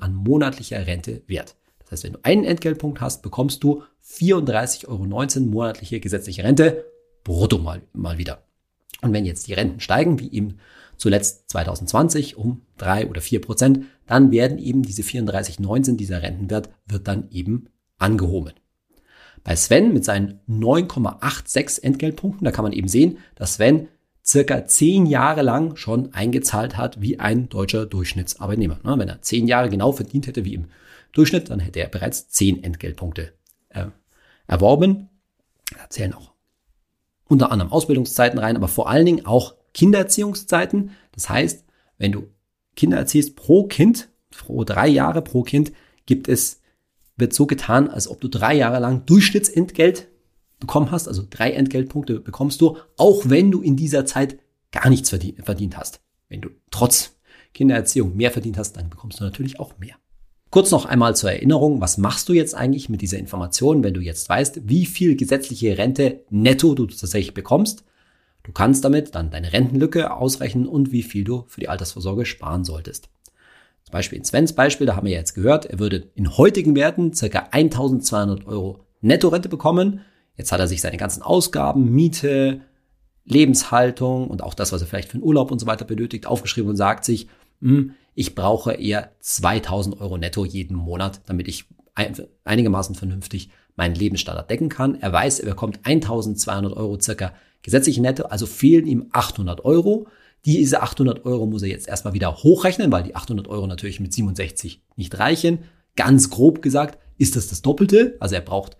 an 0.00 0.14
monatlicher 0.14 0.86
Rente 0.86 1.22
wert. 1.26 1.56
Das 1.78 1.92
heißt, 1.92 2.04
wenn 2.04 2.12
du 2.14 2.18
einen 2.22 2.44
Entgeltpunkt 2.44 3.00
hast, 3.00 3.22
bekommst 3.22 3.62
du 3.64 3.82
34,19 4.04 4.88
Euro 4.88 5.04
monatliche 5.44 6.00
gesetzliche 6.00 6.44
Rente 6.44 6.84
brutto 7.24 7.58
mal, 7.58 7.82
mal 7.92 8.18
wieder. 8.18 8.42
Und 9.02 9.12
wenn 9.12 9.24
jetzt 9.24 9.48
die 9.48 9.52
Renten 9.52 9.80
steigen, 9.80 10.18
wie 10.18 10.32
eben 10.32 10.58
zuletzt 10.96 11.50
2020 11.50 12.36
um 12.36 12.62
drei 12.76 13.08
oder 13.08 13.20
vier 13.20 13.40
Prozent, 13.40 13.84
dann 14.06 14.30
werden 14.30 14.58
eben 14.58 14.82
diese 14.82 15.02
34,19 15.02 15.96
dieser 15.96 16.22
Rentenwert 16.22 16.70
wird 16.86 17.08
dann 17.08 17.28
eben 17.30 17.68
angehoben. 17.98 18.52
Bei 19.44 19.56
Sven 19.56 19.92
mit 19.92 20.04
seinen 20.04 20.40
9,86 20.48 21.82
Entgeltpunkten, 21.82 22.44
da 22.44 22.52
kann 22.52 22.64
man 22.64 22.72
eben 22.72 22.88
sehen, 22.88 23.18
dass 23.34 23.54
Sven 23.54 23.88
circa 24.24 24.66
zehn 24.66 25.06
Jahre 25.06 25.42
lang 25.42 25.76
schon 25.76 26.14
eingezahlt 26.14 26.76
hat 26.76 27.00
wie 27.00 27.18
ein 27.18 27.48
deutscher 27.48 27.86
Durchschnittsarbeitnehmer. 27.86 28.78
Wenn 28.82 29.08
er 29.08 29.22
zehn 29.22 29.46
Jahre 29.48 29.68
genau 29.68 29.92
verdient 29.92 30.26
hätte 30.26 30.44
wie 30.44 30.54
im 30.54 30.66
Durchschnitt, 31.12 31.50
dann 31.50 31.60
hätte 31.60 31.80
er 31.80 31.88
bereits 31.88 32.28
zehn 32.28 32.62
Entgeltpunkte 32.62 33.32
äh, 33.70 33.86
erworben. 34.46 35.08
Da 35.76 35.90
zählen 35.90 36.14
auch 36.14 36.32
unter 37.26 37.50
anderem 37.50 37.72
Ausbildungszeiten 37.72 38.38
rein, 38.38 38.56
aber 38.56 38.68
vor 38.68 38.88
allen 38.88 39.06
Dingen 39.06 39.26
auch 39.26 39.54
Kindererziehungszeiten. 39.74 40.90
Das 41.12 41.28
heißt, 41.28 41.64
wenn 41.98 42.12
du 42.12 42.28
Kinder 42.76 42.98
erziehst 42.98 43.36
pro 43.36 43.64
Kind, 43.64 44.08
pro 44.30 44.64
drei 44.64 44.88
Jahre 44.88 45.22
pro 45.22 45.42
Kind, 45.42 45.72
gibt 46.06 46.28
es, 46.28 46.60
wird 47.16 47.32
so 47.32 47.46
getan, 47.46 47.88
als 47.88 48.08
ob 48.08 48.20
du 48.20 48.28
drei 48.28 48.54
Jahre 48.54 48.78
lang 48.78 49.06
Durchschnittsentgelt 49.06 50.08
bekommen 50.62 50.90
hast, 50.90 51.06
also 51.06 51.22
drei 51.28 51.50
Entgeltpunkte 51.50 52.20
bekommst 52.20 52.62
du, 52.62 52.78
auch 52.96 53.24
wenn 53.26 53.50
du 53.50 53.60
in 53.60 53.76
dieser 53.76 54.06
Zeit 54.06 54.38
gar 54.70 54.88
nichts 54.88 55.10
verdient, 55.10 55.76
hast. 55.76 56.00
Wenn 56.30 56.40
du 56.40 56.48
trotz 56.70 57.18
Kindererziehung 57.52 58.16
mehr 58.16 58.30
verdient 58.30 58.56
hast, 58.56 58.78
dann 58.78 58.88
bekommst 58.88 59.20
du 59.20 59.24
natürlich 59.24 59.60
auch 59.60 59.78
mehr. 59.78 59.96
Kurz 60.48 60.70
noch 60.70 60.86
einmal 60.86 61.14
zur 61.16 61.30
Erinnerung, 61.30 61.80
was 61.80 61.98
machst 61.98 62.28
du 62.28 62.32
jetzt 62.32 62.54
eigentlich 62.54 62.88
mit 62.88 63.02
dieser 63.02 63.18
Information, 63.18 63.84
wenn 63.84 63.94
du 63.94 64.00
jetzt 64.00 64.28
weißt, 64.28 64.62
wie 64.64 64.86
viel 64.86 65.16
gesetzliche 65.16 65.76
Rente 65.76 66.24
netto 66.30 66.74
du 66.74 66.86
tatsächlich 66.86 67.34
bekommst? 67.34 67.84
Du 68.42 68.52
kannst 68.52 68.84
damit 68.84 69.14
dann 69.14 69.30
deine 69.30 69.52
Rentenlücke 69.52 70.14
ausrechnen 70.14 70.66
und 70.66 70.92
wie 70.92 71.02
viel 71.02 71.24
du 71.24 71.44
für 71.48 71.60
die 71.60 71.68
Altersvorsorge 71.68 72.24
sparen 72.26 72.64
solltest. 72.64 73.08
Zum 73.84 73.92
Beispiel 73.92 74.18
in 74.18 74.24
Svens 74.24 74.52
Beispiel, 74.52 74.86
da 74.86 74.96
haben 74.96 75.06
wir 75.06 75.12
jetzt 75.12 75.34
gehört, 75.34 75.66
er 75.66 75.78
würde 75.78 76.10
in 76.14 76.36
heutigen 76.36 76.74
Werten 76.74 77.12
ca. 77.12 77.48
1200 77.50 78.46
Euro 78.46 78.80
Nettorente 79.00 79.48
bekommen. 79.48 80.00
Jetzt 80.36 80.52
hat 80.52 80.60
er 80.60 80.68
sich 80.68 80.80
seine 80.80 80.96
ganzen 80.96 81.22
Ausgaben, 81.22 81.92
Miete, 81.92 82.62
Lebenshaltung 83.24 84.28
und 84.28 84.42
auch 84.42 84.54
das, 84.54 84.72
was 84.72 84.80
er 84.80 84.86
vielleicht 84.86 85.08
für 85.08 85.14
einen 85.14 85.22
Urlaub 85.22 85.50
und 85.50 85.58
so 85.58 85.66
weiter 85.66 85.84
benötigt, 85.84 86.26
aufgeschrieben 86.26 86.70
und 86.70 86.76
sagt 86.76 87.04
sich, 87.04 87.28
hm, 87.60 87.94
ich 88.14 88.34
brauche 88.34 88.72
eher 88.72 89.12
2000 89.20 90.00
Euro 90.00 90.18
netto 90.18 90.44
jeden 90.44 90.76
Monat, 90.76 91.20
damit 91.26 91.48
ich 91.48 91.66
einigermaßen 92.44 92.94
vernünftig 92.94 93.50
meinen 93.76 93.94
Lebensstandard 93.94 94.50
decken 94.50 94.68
kann. 94.68 95.00
Er 95.00 95.12
weiß, 95.12 95.40
er 95.40 95.50
bekommt 95.50 95.80
1200 95.84 96.74
Euro 96.76 96.98
circa 97.00 97.32
gesetzliche 97.62 98.02
Netto, 98.02 98.24
also 98.24 98.46
fehlen 98.46 98.86
ihm 98.86 99.06
800 99.12 99.64
Euro. 99.64 100.06
Diese 100.44 100.82
800 100.82 101.24
Euro 101.24 101.46
muss 101.46 101.62
er 101.62 101.68
jetzt 101.68 101.88
erstmal 101.88 102.14
wieder 102.14 102.42
hochrechnen, 102.42 102.90
weil 102.90 103.04
die 103.04 103.14
800 103.14 103.46
Euro 103.48 103.66
natürlich 103.66 104.00
mit 104.00 104.12
67 104.12 104.82
nicht 104.96 105.18
reichen. 105.18 105.60
Ganz 105.96 106.30
grob 106.30 106.62
gesagt 106.62 106.98
ist 107.18 107.36
das 107.36 107.48
das 107.48 107.62
Doppelte. 107.62 108.16
Also 108.18 108.34
er 108.34 108.40
braucht 108.40 108.76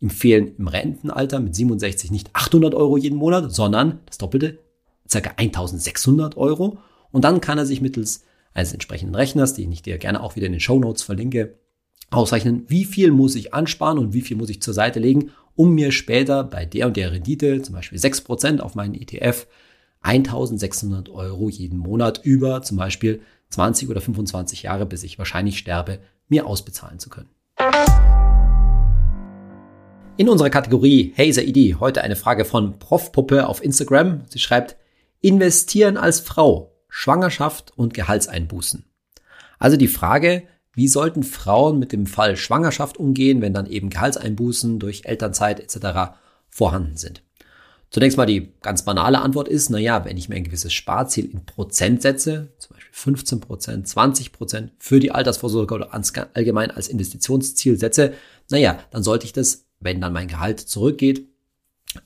Ihm 0.00 0.10
fehlen 0.10 0.54
im 0.56 0.68
Rentenalter 0.68 1.40
mit 1.40 1.54
67 1.54 2.10
nicht 2.10 2.30
800 2.32 2.74
Euro 2.74 2.96
jeden 2.96 3.16
Monat, 3.16 3.52
sondern 3.52 4.00
das 4.06 4.18
Doppelte, 4.18 4.58
ca. 5.10 5.30
1600 5.36 6.36
Euro. 6.36 6.78
Und 7.10 7.24
dann 7.24 7.40
kann 7.40 7.58
er 7.58 7.66
sich 7.66 7.80
mittels 7.80 8.24
eines 8.54 8.72
entsprechenden 8.72 9.14
Rechners, 9.14 9.54
den 9.54 9.72
ich 9.72 9.82
dir 9.82 9.98
gerne 9.98 10.22
auch 10.22 10.36
wieder 10.36 10.46
in 10.46 10.52
den 10.52 10.60
Show 10.60 10.78
Notes 10.78 11.02
verlinke, 11.02 11.54
ausrechnen, 12.10 12.64
wie 12.68 12.84
viel 12.84 13.10
muss 13.10 13.34
ich 13.34 13.54
ansparen 13.54 13.98
und 13.98 14.12
wie 14.12 14.22
viel 14.22 14.36
muss 14.36 14.50
ich 14.50 14.62
zur 14.62 14.74
Seite 14.74 15.00
legen, 15.00 15.30
um 15.56 15.74
mir 15.74 15.92
später 15.92 16.44
bei 16.44 16.64
der 16.64 16.86
und 16.86 16.96
der 16.96 17.12
Rendite, 17.12 17.60
zum 17.62 17.74
Beispiel 17.74 17.98
6% 17.98 18.60
auf 18.60 18.74
meinen 18.74 18.94
ETF, 18.94 19.46
1600 20.02 21.08
Euro 21.08 21.48
jeden 21.48 21.78
Monat 21.78 22.20
über 22.22 22.62
zum 22.62 22.76
Beispiel 22.76 23.20
20 23.50 23.88
oder 23.88 24.00
25 24.00 24.62
Jahre, 24.62 24.86
bis 24.86 25.02
ich 25.02 25.18
wahrscheinlich 25.18 25.58
sterbe, 25.58 25.98
mir 26.28 26.46
ausbezahlen 26.46 26.98
zu 26.98 27.10
können. 27.10 27.30
In 30.18 30.28
unserer 30.28 30.50
Kategorie 30.50 31.12
Hey 31.14 31.32
Saidi 31.32 31.76
heute 31.78 32.02
eine 32.02 32.16
Frage 32.16 32.44
von 32.44 32.80
Profpuppe 32.80 33.46
auf 33.46 33.62
Instagram. 33.62 34.22
Sie 34.28 34.40
schreibt, 34.40 34.74
Investieren 35.20 35.96
als 35.96 36.18
Frau, 36.18 36.74
Schwangerschaft 36.88 37.72
und 37.76 37.94
Gehaltseinbußen. 37.94 38.84
Also 39.60 39.76
die 39.76 39.86
Frage, 39.86 40.42
wie 40.72 40.88
sollten 40.88 41.22
Frauen 41.22 41.78
mit 41.78 41.92
dem 41.92 42.06
Fall 42.06 42.36
Schwangerschaft 42.36 42.96
umgehen, 42.96 43.40
wenn 43.42 43.54
dann 43.54 43.66
eben 43.66 43.90
Gehaltseinbußen 43.90 44.80
durch 44.80 45.04
Elternzeit 45.04 45.60
etc. 45.60 46.18
vorhanden 46.48 46.96
sind? 46.96 47.22
Zunächst 47.90 48.18
mal 48.18 48.26
die 48.26 48.52
ganz 48.60 48.84
banale 48.84 49.20
Antwort 49.20 49.46
ist, 49.46 49.70
naja, 49.70 50.04
wenn 50.04 50.16
ich 50.16 50.28
mir 50.28 50.34
ein 50.34 50.42
gewisses 50.42 50.72
Sparziel 50.72 51.30
in 51.30 51.46
Prozent 51.46 52.02
setze, 52.02 52.48
zum 52.58 52.74
Beispiel 52.74 52.92
15 52.92 53.40
Prozent, 53.40 53.86
20 53.86 54.32
Prozent 54.32 54.72
für 54.80 54.98
die 54.98 55.12
Altersvorsorge 55.12 55.76
oder 55.76 56.00
allgemein 56.34 56.72
als 56.72 56.88
Investitionsziel 56.88 57.78
setze, 57.78 58.14
naja, 58.50 58.80
dann 58.90 59.04
sollte 59.04 59.24
ich 59.24 59.32
das, 59.32 59.67
wenn 59.80 60.00
dann 60.00 60.12
mein 60.12 60.28
Gehalt 60.28 60.60
zurückgeht, 60.60 61.28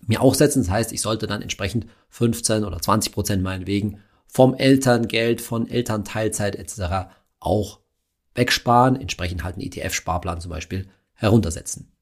mir 0.07 0.21
auch 0.21 0.35
setzen. 0.35 0.61
Das 0.61 0.71
heißt, 0.71 0.93
ich 0.93 1.01
sollte 1.01 1.27
dann 1.27 1.43
entsprechend 1.43 1.87
15 2.11 2.65
oder 2.65 2.81
20 2.81 3.13
Prozent 3.13 3.43
meinetwegen 3.43 3.99
vom 4.27 4.55
Elterngeld, 4.55 5.41
von 5.41 5.69
Elternteilzeit 5.69 6.57
etc. 6.57 7.13
auch 7.41 7.81
wegsparen, 8.35 9.01
entsprechend 9.01 9.45
halt 9.45 9.57
einen 9.57 9.67
ETF-Sparplan 9.67 10.41
zum 10.41 10.51
Beispiel 10.51 10.89
heruntersetzen. 11.15 11.93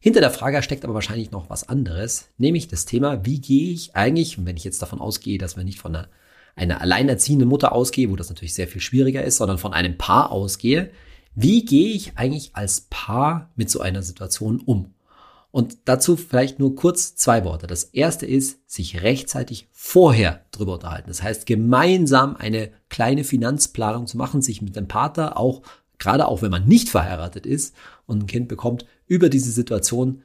Hinter 0.00 0.20
der 0.20 0.30
Frage 0.30 0.62
steckt 0.62 0.84
aber 0.84 0.94
wahrscheinlich 0.94 1.30
noch 1.30 1.50
was 1.50 1.68
anderes, 1.68 2.28
nämlich 2.38 2.68
das 2.68 2.86
Thema, 2.86 3.24
wie 3.24 3.40
gehe 3.40 3.72
ich 3.72 3.94
eigentlich, 3.94 4.44
wenn 4.44 4.56
ich 4.56 4.64
jetzt 4.64 4.80
davon 4.80 5.00
ausgehe, 5.00 5.38
dass 5.38 5.56
wir 5.56 5.64
nicht 5.64 5.78
von 5.78 5.94
einer, 5.94 6.08
einer 6.56 6.80
alleinerziehenden 6.80 7.48
Mutter 7.48 7.72
ausgehe, 7.72 8.10
wo 8.10 8.16
das 8.16 8.30
natürlich 8.30 8.54
sehr 8.54 8.66
viel 8.66 8.80
schwieriger 8.80 9.22
ist, 9.22 9.36
sondern 9.36 9.58
von 9.58 9.74
einem 9.74 9.98
Paar 9.98 10.32
ausgehe, 10.32 10.90
wie 11.34 11.64
gehe 11.64 11.92
ich 11.94 12.16
eigentlich 12.16 12.50
als 12.54 12.86
Paar 12.90 13.50
mit 13.56 13.70
so 13.70 13.80
einer 13.80 14.02
Situation 14.02 14.60
um? 14.60 14.94
Und 15.52 15.78
dazu 15.86 16.16
vielleicht 16.16 16.58
nur 16.60 16.76
kurz 16.76 17.16
zwei 17.16 17.44
Worte. 17.44 17.66
Das 17.66 17.84
erste 17.84 18.24
ist, 18.24 18.60
sich 18.70 19.02
rechtzeitig 19.02 19.68
vorher 19.72 20.44
drüber 20.52 20.74
unterhalten. 20.74 21.08
Das 21.08 21.22
heißt, 21.22 21.46
gemeinsam 21.46 22.36
eine 22.36 22.70
kleine 22.88 23.24
Finanzplanung 23.24 24.06
zu 24.06 24.16
machen, 24.16 24.42
sich 24.42 24.62
mit 24.62 24.76
dem 24.76 24.86
Partner 24.86 25.36
auch, 25.36 25.62
gerade 25.98 26.28
auch 26.28 26.42
wenn 26.42 26.52
man 26.52 26.68
nicht 26.68 26.88
verheiratet 26.88 27.46
ist 27.46 27.74
und 28.06 28.22
ein 28.22 28.26
Kind 28.26 28.48
bekommt, 28.48 28.86
über 29.06 29.28
diese 29.28 29.50
Situation 29.50 30.22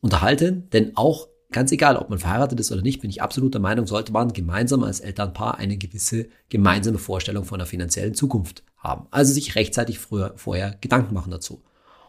unterhalten. 0.00 0.68
Denn 0.70 0.96
auch 0.96 1.28
ganz 1.50 1.72
egal, 1.72 1.96
ob 1.96 2.10
man 2.10 2.18
verheiratet 2.18 2.60
ist 2.60 2.70
oder 2.70 2.82
nicht, 2.82 3.00
bin 3.00 3.10
ich 3.10 3.22
absolut 3.22 3.54
der 3.54 3.62
Meinung, 3.62 3.86
sollte 3.86 4.12
man 4.12 4.34
gemeinsam 4.34 4.84
als 4.84 5.00
Elternpaar 5.00 5.56
eine 5.56 5.78
gewisse 5.78 6.28
gemeinsame 6.50 6.98
Vorstellung 6.98 7.44
von 7.44 7.58
der 7.58 7.66
finanziellen 7.66 8.14
Zukunft 8.14 8.64
haben. 8.76 9.06
Also 9.10 9.32
sich 9.32 9.54
rechtzeitig 9.54 9.98
früher, 9.98 10.34
vorher 10.36 10.76
Gedanken 10.80 11.14
machen 11.14 11.30
dazu. 11.30 11.62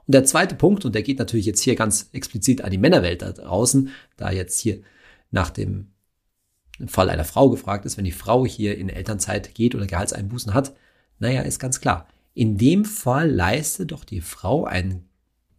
Und 0.09 0.13
der 0.13 0.23
zweite 0.23 0.55
Punkt, 0.55 0.85
und 0.85 0.95
der 0.95 1.03
geht 1.03 1.19
natürlich 1.19 1.45
jetzt 1.45 1.61
hier 1.61 1.75
ganz 1.75 2.09
explizit 2.13 2.63
an 2.63 2.71
die 2.71 2.79
Männerwelt 2.79 3.21
da 3.21 3.31
draußen, 3.31 3.89
da 4.17 4.31
jetzt 4.31 4.59
hier 4.59 4.79
nach 5.29 5.51
dem 5.51 5.91
Fall 6.87 7.11
einer 7.11 7.25
Frau 7.25 7.51
gefragt 7.51 7.85
ist, 7.85 7.95
wenn 7.95 8.05
die 8.05 8.11
Frau 8.11 8.43
hier 8.43 8.75
in 8.75 8.89
Elternzeit 8.89 9.53
geht 9.53 9.75
oder 9.75 9.85
Gehaltseinbußen 9.85 10.55
hat, 10.55 10.73
naja, 11.19 11.41
ist 11.41 11.59
ganz 11.59 11.79
klar. 11.79 12.07
In 12.33 12.57
dem 12.57 12.85
Fall 12.85 13.29
leistet 13.29 13.91
doch 13.91 14.03
die 14.03 14.21
Frau 14.21 14.65
einen 14.65 15.07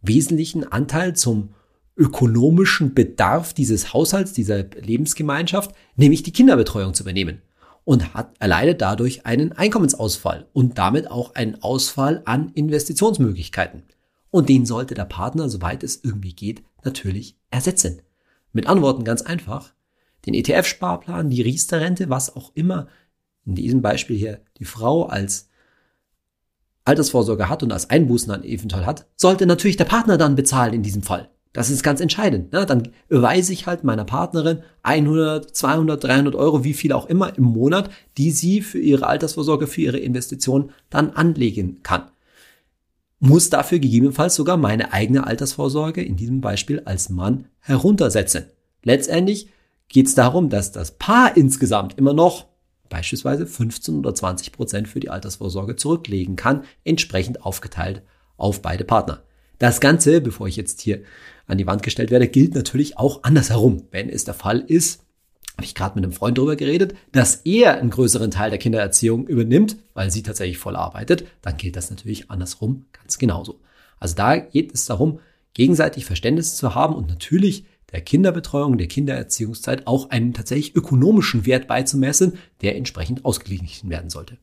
wesentlichen 0.01 0.69
Anteil 0.69 1.15
zum 1.15 1.53
ökonomischen 1.95 2.93
Bedarf 2.93 3.53
dieses 3.53 3.93
Haushalts, 3.93 4.33
dieser 4.33 4.63
Lebensgemeinschaft, 4.63 5.73
nämlich 5.95 6.23
die 6.23 6.33
Kinderbetreuung 6.33 6.93
zu 6.93 7.03
übernehmen 7.03 7.41
und 7.85 8.13
hat, 8.13 8.35
erleidet 8.39 8.81
dadurch 8.81 9.25
einen 9.25 9.53
Einkommensausfall 9.53 10.49
und 10.51 10.77
damit 10.77 11.09
auch 11.09 11.35
einen 11.35 11.63
Ausfall 11.63 12.21
an 12.25 12.49
Investitionsmöglichkeiten. 12.49 13.83
Und 14.31 14.47
den 14.47 14.65
sollte 14.65 14.95
der 14.95 15.05
Partner, 15.05 15.49
soweit 15.49 15.83
es 15.83 16.03
irgendwie 16.03 16.33
geht, 16.33 16.63
natürlich 16.83 17.37
ersetzen. 17.51 18.01
Mit 18.53 18.67
Antworten 18.67 19.03
ganz 19.03 19.21
einfach. 19.21 19.73
Den 20.25 20.33
ETF-Sparplan, 20.33 21.29
die 21.29 21.41
Riester-Rente, 21.41 22.09
was 22.09 22.35
auch 22.35 22.51
immer 22.55 22.87
in 23.45 23.55
diesem 23.55 23.81
Beispiel 23.81 24.17
hier 24.17 24.41
die 24.57 24.65
Frau 24.65 25.05
als 25.05 25.49
Altersvorsorge 26.85 27.49
hat 27.49 27.63
und 27.63 27.71
als 27.71 27.89
Einbußen 27.89 28.29
dann 28.29 28.43
eventuell 28.43 28.85
hat, 28.85 29.07
sollte 29.15 29.45
natürlich 29.45 29.77
der 29.77 29.85
Partner 29.85 30.17
dann 30.17 30.35
bezahlen 30.35 30.73
in 30.73 30.83
diesem 30.83 31.03
Fall. 31.03 31.29
Das 31.53 31.69
ist 31.69 31.83
ganz 31.83 31.99
entscheidend. 31.99 32.53
Ne? 32.53 32.65
Dann 32.65 32.89
überweise 33.09 33.51
ich 33.51 33.67
halt 33.67 33.83
meiner 33.83 34.05
Partnerin 34.05 34.63
100, 34.83 35.53
200, 35.53 36.01
300 36.01 36.35
Euro, 36.35 36.63
wie 36.63 36.73
viel 36.73 36.93
auch 36.93 37.07
immer 37.07 37.37
im 37.37 37.43
Monat, 37.43 37.89
die 38.17 38.31
sie 38.31 38.61
für 38.61 38.79
ihre 38.79 39.07
Altersvorsorge, 39.07 39.67
für 39.67 39.81
ihre 39.81 39.99
Investition 39.99 40.71
dann 40.89 41.11
anlegen 41.11 41.83
kann 41.83 42.10
muss 43.21 43.51
dafür 43.51 43.77
gegebenenfalls 43.79 44.35
sogar 44.35 44.57
meine 44.57 44.93
eigene 44.93 45.27
Altersvorsorge, 45.27 46.03
in 46.03 46.17
diesem 46.17 46.41
Beispiel 46.41 46.81
als 46.85 47.09
Mann, 47.09 47.45
heruntersetzen. 47.59 48.45
Letztendlich 48.83 49.47
geht 49.89 50.07
es 50.07 50.15
darum, 50.15 50.49
dass 50.49 50.71
das 50.71 50.97
Paar 50.97 51.37
insgesamt 51.37 51.97
immer 51.99 52.13
noch 52.13 52.47
beispielsweise 52.89 53.45
15 53.45 53.99
oder 53.99 54.15
20 54.15 54.51
Prozent 54.51 54.87
für 54.87 54.99
die 54.99 55.11
Altersvorsorge 55.11 55.75
zurücklegen 55.75 56.35
kann, 56.35 56.63
entsprechend 56.83 57.45
aufgeteilt 57.45 58.01
auf 58.37 58.63
beide 58.63 58.85
Partner. 58.85 59.21
Das 59.59 59.79
Ganze, 59.79 60.19
bevor 60.19 60.47
ich 60.47 60.55
jetzt 60.55 60.81
hier 60.81 61.03
an 61.45 61.59
die 61.59 61.67
Wand 61.67 61.83
gestellt 61.83 62.09
werde, 62.09 62.27
gilt 62.27 62.55
natürlich 62.55 62.97
auch 62.97 63.21
andersherum. 63.21 63.83
Wenn 63.91 64.09
es 64.09 64.25
der 64.25 64.33
Fall 64.33 64.59
ist, 64.59 65.05
habe 65.57 65.65
ich 65.65 65.75
gerade 65.75 65.95
mit 65.95 66.03
einem 66.03 66.13
Freund 66.13 66.37
darüber 66.37 66.55
geredet, 66.55 66.95
dass 67.11 67.35
er 67.43 67.77
einen 67.77 67.89
größeren 67.89 68.31
Teil 68.31 68.49
der 68.49 68.59
Kindererziehung 68.59 69.27
übernimmt, 69.27 69.77
weil 69.93 70.09
sie 70.09 70.23
tatsächlich 70.23 70.57
voll 70.57 70.75
arbeitet, 70.75 71.25
dann 71.41 71.57
gilt 71.57 71.75
das 71.75 71.89
natürlich 71.89 72.31
andersrum 72.31 72.85
ganz 72.93 73.17
genauso. 73.17 73.59
Also 73.99 74.15
da 74.15 74.37
geht 74.37 74.73
es 74.73 74.85
darum, 74.85 75.19
gegenseitig 75.53 76.05
Verständnis 76.05 76.55
zu 76.55 76.73
haben 76.73 76.95
und 76.95 77.09
natürlich 77.09 77.65
der 77.91 78.01
Kinderbetreuung, 78.01 78.77
der 78.77 78.87
Kindererziehungszeit 78.87 79.85
auch 79.85 80.09
einen 80.09 80.33
tatsächlich 80.33 80.75
ökonomischen 80.75 81.45
Wert 81.45 81.67
beizumessen, 81.67 82.39
der 82.61 82.75
entsprechend 82.75 83.25
ausgeglichen 83.25 83.89
werden 83.89 84.09
sollte. 84.09 84.37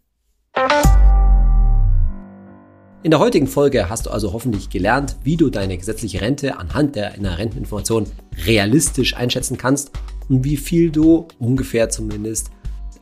In 3.03 3.11
der 3.11 3.21
heutigen 3.21 3.47
Folge 3.47 3.89
hast 3.89 4.07
du 4.07 4.11
also 4.11 4.33
hoffentlich 4.33 4.71
gelernt, 4.71 5.17
wie 5.23 5.37
du 5.37 5.51
deine 5.51 5.79
gesetzliche 5.79 6.21
Rente 6.21 6.59
anhand 6.59 6.95
der 6.97 7.15
Renteninformation 7.17 8.07
realistisch 8.45 9.17
einschätzen 9.17 9.57
kannst 9.57 9.93
und 10.29 10.45
wie 10.45 10.57
viel 10.57 10.91
du 10.91 11.29
ungefähr 11.39 11.89
zumindest 11.89 12.51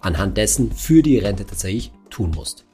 anhand 0.00 0.36
dessen 0.36 0.70
für 0.72 1.02
die 1.02 1.18
Rente 1.18 1.46
tatsächlich 1.46 1.90
tun 2.10 2.32
musst. 2.34 2.64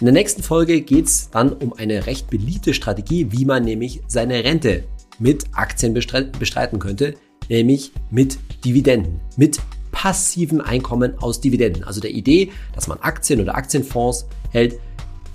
In 0.00 0.06
der 0.06 0.14
nächsten 0.14 0.42
Folge 0.42 0.80
geht 0.80 1.06
es 1.06 1.30
dann 1.30 1.52
um 1.52 1.74
eine 1.74 2.06
recht 2.06 2.30
beliebte 2.30 2.72
Strategie, 2.72 3.32
wie 3.32 3.44
man 3.44 3.64
nämlich 3.64 4.00
seine 4.06 4.44
Rente 4.44 4.84
mit 5.18 5.44
Aktien 5.52 5.92
bestreiten 5.92 6.78
könnte, 6.78 7.14
nämlich 7.48 7.92
mit 8.10 8.38
Dividenden, 8.64 9.20
mit 9.36 9.60
passiven 9.92 10.60
Einkommen 10.62 11.18
aus 11.18 11.40
Dividenden. 11.40 11.84
Also 11.84 12.00
der 12.00 12.12
Idee, 12.12 12.50
dass 12.74 12.88
man 12.88 12.98
Aktien 13.00 13.40
oder 13.40 13.54
Aktienfonds 13.54 14.26
hält, 14.50 14.78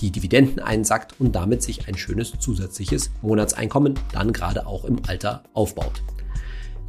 die 0.01 0.11
Dividenden 0.11 0.59
einsackt 0.59 1.13
und 1.19 1.35
damit 1.35 1.61
sich 1.61 1.87
ein 1.87 1.95
schönes 1.95 2.33
zusätzliches 2.39 3.11
Monatseinkommen 3.21 3.93
dann 4.13 4.33
gerade 4.33 4.65
auch 4.65 4.85
im 4.85 4.97
Alter 5.07 5.43
aufbaut. 5.53 6.01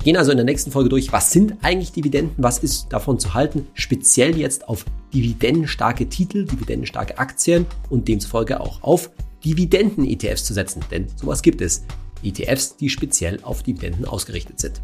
Gehen 0.03 0.17
also 0.17 0.31
in 0.31 0.37
der 0.37 0.45
nächsten 0.45 0.71
Folge 0.71 0.89
durch, 0.89 1.13
was 1.13 1.33
sind 1.33 1.57
eigentlich 1.63 1.93
Dividenden, 1.93 2.35
was 2.43 2.59
ist 2.59 2.93
davon 2.93 3.19
zu 3.19 3.35
halten, 3.35 3.67
speziell 3.75 4.37
jetzt 4.37 4.69
auf 4.69 4.85
dividendenstarke 5.13 6.09
Titel, 6.09 6.45
dividendenstarke 6.45 7.19
Aktien 7.19 7.67
und 7.91 8.07
demzufolge 8.07 8.61
auch 8.61 8.83
auf 8.83 9.11
Dividenden-ETFs 9.45 10.45
zu 10.45 10.55
setzen, 10.55 10.85
denn 10.91 11.07
sowas 11.17 11.43
gibt 11.43 11.61
es. 11.61 11.85
ETFs, 12.23 12.77
die 12.77 12.89
speziell 12.89 13.41
auf 13.43 13.63
Dividenden 13.63 14.05
ausgerichtet 14.05 14.61
sind. 14.61 14.81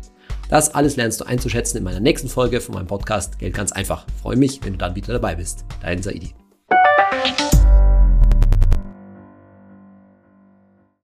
Das 0.49 0.75
alles 0.75 0.97
lernst 0.97 1.21
du 1.21 1.25
einzuschätzen 1.25 1.79
in 1.79 1.85
meiner 1.85 2.01
nächsten 2.01 2.29
Folge 2.29 2.61
von 2.61 2.75
meinem 2.75 2.87
Podcast 2.87 3.39
Geld 3.39 3.55
ganz 3.55 3.73
einfach. 3.73 4.07
freue 4.21 4.37
mich, 4.37 4.61
wenn 4.63 4.75
du 4.75 4.79
dann 4.79 4.95
wieder 4.95 5.15
dabei 5.15 5.35
bist. 5.35 5.65
Dein 5.81 6.03
Saidi. 6.03 6.35